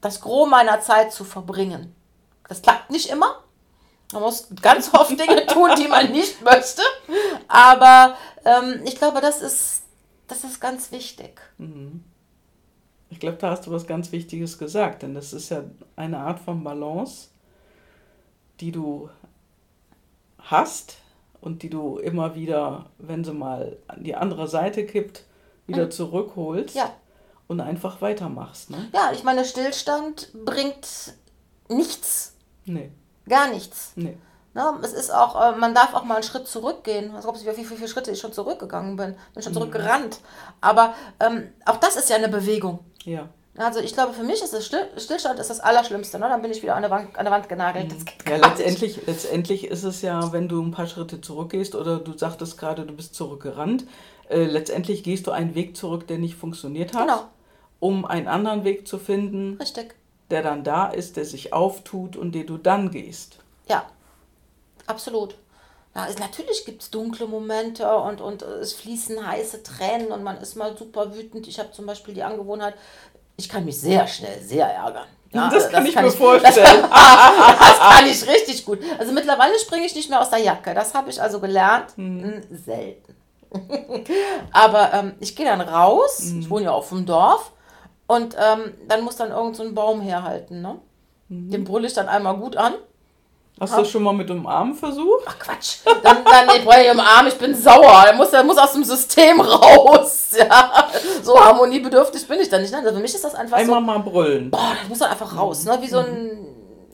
[0.01, 1.95] das Gros meiner Zeit zu verbringen.
[2.49, 3.45] Das klappt nicht immer.
[4.13, 6.83] Man muss ganz oft Dinge tun, die man nicht möchte.
[7.49, 9.83] Aber ähm, ich glaube, das ist,
[10.27, 11.41] das ist ganz wichtig.
[11.59, 12.05] Mhm.
[13.11, 15.65] Ich glaube, da hast du was ganz Wichtiges gesagt, denn das ist ja
[15.97, 17.29] eine Art von Balance,
[18.61, 19.11] die du
[20.39, 20.97] hast,
[21.41, 25.25] und die du immer wieder, wenn sie mal an die andere Seite kippt,
[25.67, 25.91] wieder mhm.
[25.91, 26.93] zurückholst ja.
[27.49, 28.71] und einfach weitermachst.
[28.71, 28.89] Ne?
[28.93, 31.15] Ja, ich meine, Stillstand bringt
[31.69, 32.35] nichts.
[32.65, 32.91] Nee.
[33.29, 33.93] Gar nichts.
[33.97, 34.17] Nee.
[34.53, 37.15] Na, es ist auch, äh, man darf auch mal einen Schritt zurückgehen.
[37.17, 39.15] Ich weiß nicht, wie viele Schritte ich schon zurückgegangen bin.
[39.33, 39.59] Bin schon mhm.
[39.59, 40.21] zurückgerannt.
[40.61, 42.81] Aber ähm, auch das ist ja eine Bewegung.
[43.05, 43.29] Ja.
[43.61, 46.19] Also ich glaube, für mich ist das Still Stillstand ist das Allerschlimmste.
[46.19, 46.29] Ne?
[46.29, 47.93] Dann bin ich wieder an der Wand, an der Wand genagelt.
[48.27, 52.57] ja, letztendlich, letztendlich ist es ja, wenn du ein paar Schritte zurückgehst oder du sagtest
[52.57, 53.85] gerade, du bist zurückgerannt,
[54.29, 57.25] äh, letztendlich gehst du einen Weg zurück, der nicht funktioniert hat, genau.
[57.81, 59.95] um einen anderen Weg zu finden, Richtig.
[60.31, 63.39] der dann da ist, der sich auftut und den du dann gehst.
[63.69, 63.85] Ja,
[64.87, 65.35] absolut.
[65.95, 70.37] Ja, es, natürlich gibt es dunkle Momente und, und es fließen heiße Tränen und man
[70.37, 71.49] ist mal super wütend.
[71.49, 72.75] Ich habe zum Beispiel die Angewohnheit,
[73.41, 75.07] ich kann mich sehr schnell sehr ärgern.
[75.33, 76.83] Ja, das kann das ich kann mir ich, vorstellen.
[76.83, 76.91] Das,
[77.59, 78.81] das, kann ich richtig gut.
[78.99, 80.75] Also mittlerweile springe ich nicht mehr aus der Jacke.
[80.75, 81.97] Das habe ich also gelernt.
[81.97, 82.43] Hm.
[82.51, 83.17] Selten.
[84.53, 86.19] Aber ähm, ich gehe dann raus.
[86.21, 86.41] Hm.
[86.41, 87.53] Ich wohne ja auf dem Dorf.
[88.07, 90.61] Und ähm, dann muss dann irgend so ein Baum herhalten.
[90.63, 90.81] Ne?
[91.29, 91.51] Mhm.
[91.51, 92.75] Den brülle ich dann einmal gut an.
[93.61, 95.25] Hast du das schon mal mit dem Arm versucht?
[95.27, 95.81] Ach Quatsch.
[95.85, 98.05] Dann, dann ich brauche ich im Arm, ich bin sauer.
[98.07, 100.31] Er muss, muss aus dem System raus.
[100.39, 100.89] Ja.
[101.23, 102.73] So harmoniebedürftig bin ich dann nicht.
[102.73, 103.79] Also für mich ist das einfach Einmal so.
[103.79, 104.51] Einmal mal brüllen.
[104.51, 105.65] Boah, das muss dann einfach raus.
[105.65, 105.77] Ne?
[105.83, 106.47] Wie so ein.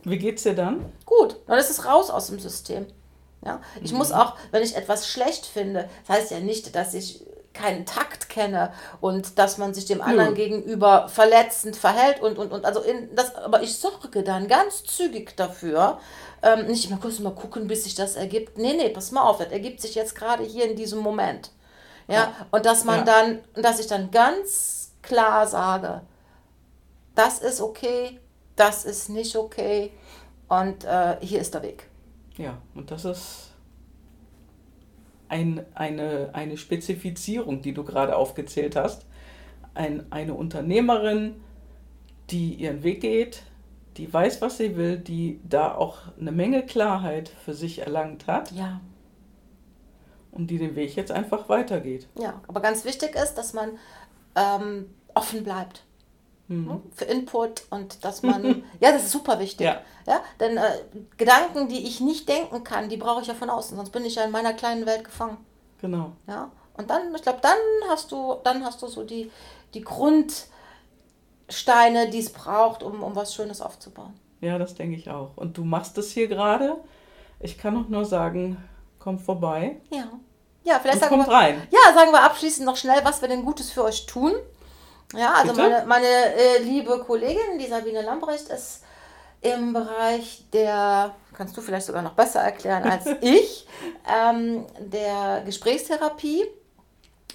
[0.02, 0.92] Wie geht's dir dann?
[1.04, 2.86] Gut, dann ist es raus aus dem System.
[3.44, 3.60] Ja?
[3.82, 3.98] Ich mhm.
[3.98, 7.24] muss auch, wenn ich etwas schlecht finde, das heißt ja nicht, dass ich
[7.56, 10.44] keinen Takt kenne und dass man sich dem anderen ja.
[10.44, 15.36] gegenüber verletzend verhält und und und also in das aber ich sorge dann ganz zügig
[15.36, 15.98] dafür
[16.42, 19.38] ähm, nicht immer kurz mal gucken bis sich das ergibt nee nee pass mal auf
[19.38, 21.50] das ergibt sich jetzt gerade hier in diesem Moment
[22.08, 22.32] ja, ja.
[22.50, 23.04] und dass man ja.
[23.04, 26.02] dann dass ich dann ganz klar sage
[27.14, 28.20] das ist okay
[28.54, 29.92] das ist nicht okay
[30.48, 31.88] und äh, hier ist der Weg
[32.36, 33.45] ja und das ist
[35.28, 39.06] ein, eine, eine Spezifizierung, die du gerade aufgezählt hast.
[39.74, 41.36] Ein, eine Unternehmerin,
[42.30, 43.42] die ihren Weg geht,
[43.96, 48.52] die weiß, was sie will, die da auch eine Menge Klarheit für sich erlangt hat.
[48.52, 48.80] Ja.
[50.32, 52.08] Und die den Weg jetzt einfach weitergeht.
[52.18, 53.78] Ja, aber ganz wichtig ist, dass man
[54.34, 55.86] ähm, offen bleibt
[56.48, 56.82] mhm.
[56.94, 59.66] für Input und dass man, ja, das ist super wichtig.
[59.66, 59.80] Ja.
[60.06, 60.80] ja denn äh,
[61.16, 64.14] Gedanken, die ich nicht denken kann, die brauche ich ja von außen, sonst bin ich
[64.16, 65.38] ja in meiner kleinen Welt gefangen.
[65.80, 66.12] Genau.
[66.26, 69.30] Ja, und dann, ich glaube, dann hast du, dann hast du so die,
[69.74, 70.50] die Grundsteine,
[72.10, 74.18] die es braucht, um, um was Schönes aufzubauen.
[74.40, 75.30] Ja, das denke ich auch.
[75.36, 76.76] Und du machst es hier gerade.
[77.40, 78.56] Ich kann auch nur sagen,
[78.98, 79.80] komm vorbei.
[79.90, 80.08] Ja.
[80.64, 81.62] Ja, vielleicht sagen wir, rein.
[81.70, 84.32] Ja, sagen wir abschließend noch schnell, was wir denn Gutes für euch tun.
[85.14, 85.68] Ja, also Bitte?
[85.68, 88.82] meine, meine äh, liebe Kollegin, die Sabine Lambrecht, ist
[89.40, 93.68] im Bereich der, kannst du vielleicht sogar noch besser erklären als ich,
[94.10, 96.44] ähm, der Gesprächstherapie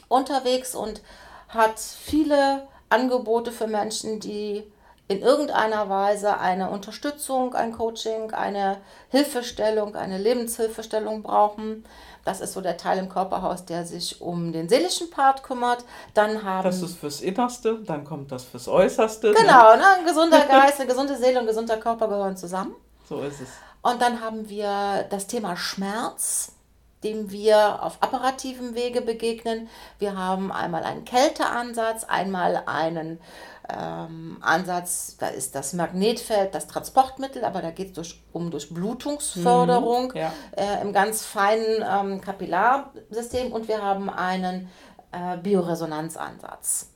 [0.07, 1.01] unterwegs und
[1.47, 4.63] hat viele Angebote für Menschen, die
[5.07, 8.77] in irgendeiner Weise eine Unterstützung, ein Coaching, eine
[9.09, 11.85] Hilfestellung, eine Lebenshilfestellung brauchen.
[12.23, 15.83] Das ist so der Teil im Körperhaus, der sich um den seelischen Part kümmert.
[16.13, 19.33] Dann haben das ist fürs Innerste, dann kommt das fürs Äußerste.
[19.33, 19.83] Genau, ne?
[19.99, 22.75] ein gesunder Geist, eine gesunde Seele und ein gesunder Körper gehören zusammen.
[23.07, 23.49] So ist es.
[23.81, 26.53] Und dann haben wir das Thema Schmerz.
[27.03, 29.67] dem wir auf apparativem Wege begegnen.
[29.97, 33.19] Wir haben einmal einen Kälteansatz, einmal einen
[33.77, 40.17] ähm, Ansatz, da ist das Magnetfeld das Transportmittel, aber da geht es um Durchblutungsförderung mhm,
[40.17, 40.33] ja.
[40.55, 44.69] äh, im ganz feinen ähm, Kapillarsystem und wir haben einen
[45.11, 46.89] äh, Bioresonanzansatz.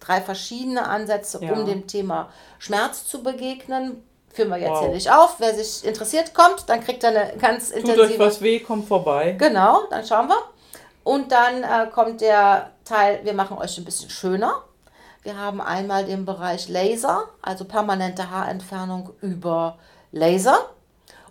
[0.00, 1.52] Drei verschiedene Ansätze, ja.
[1.52, 4.02] um dem Thema Schmerz zu begegnen.
[4.32, 4.80] Führen wir jetzt wow.
[4.80, 5.36] hier nicht auf.
[5.38, 8.08] Wer sich interessiert, kommt, dann kriegt er eine ganz intensive...
[8.08, 9.36] Tut euch was weh, kommt vorbei.
[9.38, 10.38] Genau, dann schauen wir.
[11.04, 14.62] Und dann äh, kommt der Teil, wir machen euch ein bisschen schöner.
[15.22, 19.78] Wir haben einmal den Bereich Laser, also permanente Haarentfernung über
[20.10, 20.58] Laser.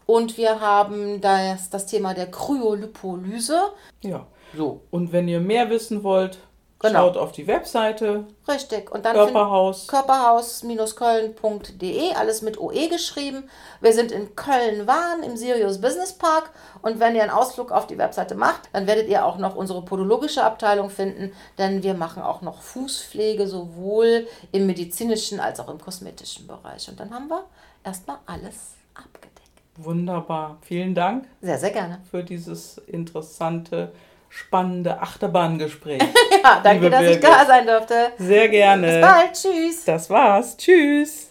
[0.06, 3.60] Und wir haben das, das Thema der Kryolipolyse.
[4.02, 4.28] Ja.
[4.56, 4.82] So.
[4.92, 6.39] Und wenn ihr mehr wissen wollt,
[6.82, 7.00] genau.
[7.00, 8.26] schaut auf die Webseite.
[8.48, 8.92] Richtig.
[8.92, 9.88] Und dann Körperhaus.
[9.88, 13.50] Körperhaus-köln.de, alles mit OE geschrieben.
[13.80, 16.50] Wir sind in Köln-Wahn im Sirius Business Park.
[16.82, 19.84] Und wenn ihr einen Ausflug auf die Webseite macht, dann werdet ihr auch noch unsere
[19.84, 25.80] podologische Abteilung finden, denn wir machen auch noch Fußpflege, sowohl im medizinischen als auch im
[25.80, 26.90] kosmetischen Bereich.
[26.90, 27.46] Und dann haben wir
[27.84, 29.32] erstmal alles abgedeckt.
[29.78, 30.58] Wunderbar.
[30.62, 31.28] Vielen Dank.
[31.42, 32.02] Sehr, sehr gerne.
[32.10, 33.92] Für dieses interessante
[34.32, 36.02] spannende Achterbahngespräch.
[36.44, 37.18] ja, danke, dass Birgit.
[37.18, 37.94] ich da sein durfte.
[38.18, 38.88] Sehr gerne.
[38.88, 39.34] Bis bald.
[39.34, 39.86] Tschüss.
[39.86, 40.58] Das war's.
[40.58, 41.30] Tschüss.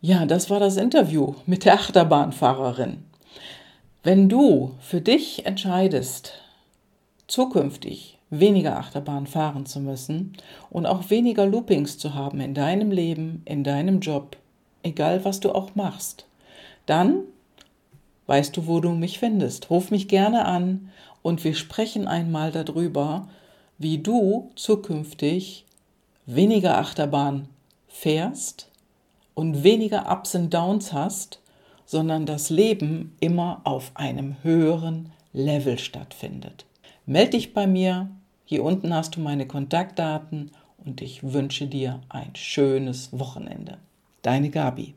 [0.00, 3.04] Ja, das war das Interview mit der Achterbahnfahrerin.
[4.02, 6.40] Wenn du für dich entscheidest,
[7.26, 10.36] zukünftig weniger Achterbahn fahren zu müssen
[10.70, 14.36] und auch weniger Loopings zu haben in deinem Leben, in deinem Job,
[14.82, 16.26] egal was du auch machst,
[16.86, 17.24] dann
[18.26, 19.70] weißt du, wo du mich findest.
[19.70, 20.90] Ruf mich gerne an
[21.26, 23.26] und wir sprechen einmal darüber,
[23.78, 25.64] wie du zukünftig
[26.24, 27.48] weniger Achterbahn
[27.88, 28.70] fährst
[29.34, 31.40] und weniger Ups und Downs hast,
[31.84, 36.64] sondern das Leben immer auf einem höheren Level stattfindet.
[37.06, 38.08] Meld dich bei mir,
[38.44, 40.52] hier unten hast du meine Kontaktdaten
[40.84, 43.78] und ich wünsche dir ein schönes Wochenende.
[44.22, 44.94] Deine Gabi.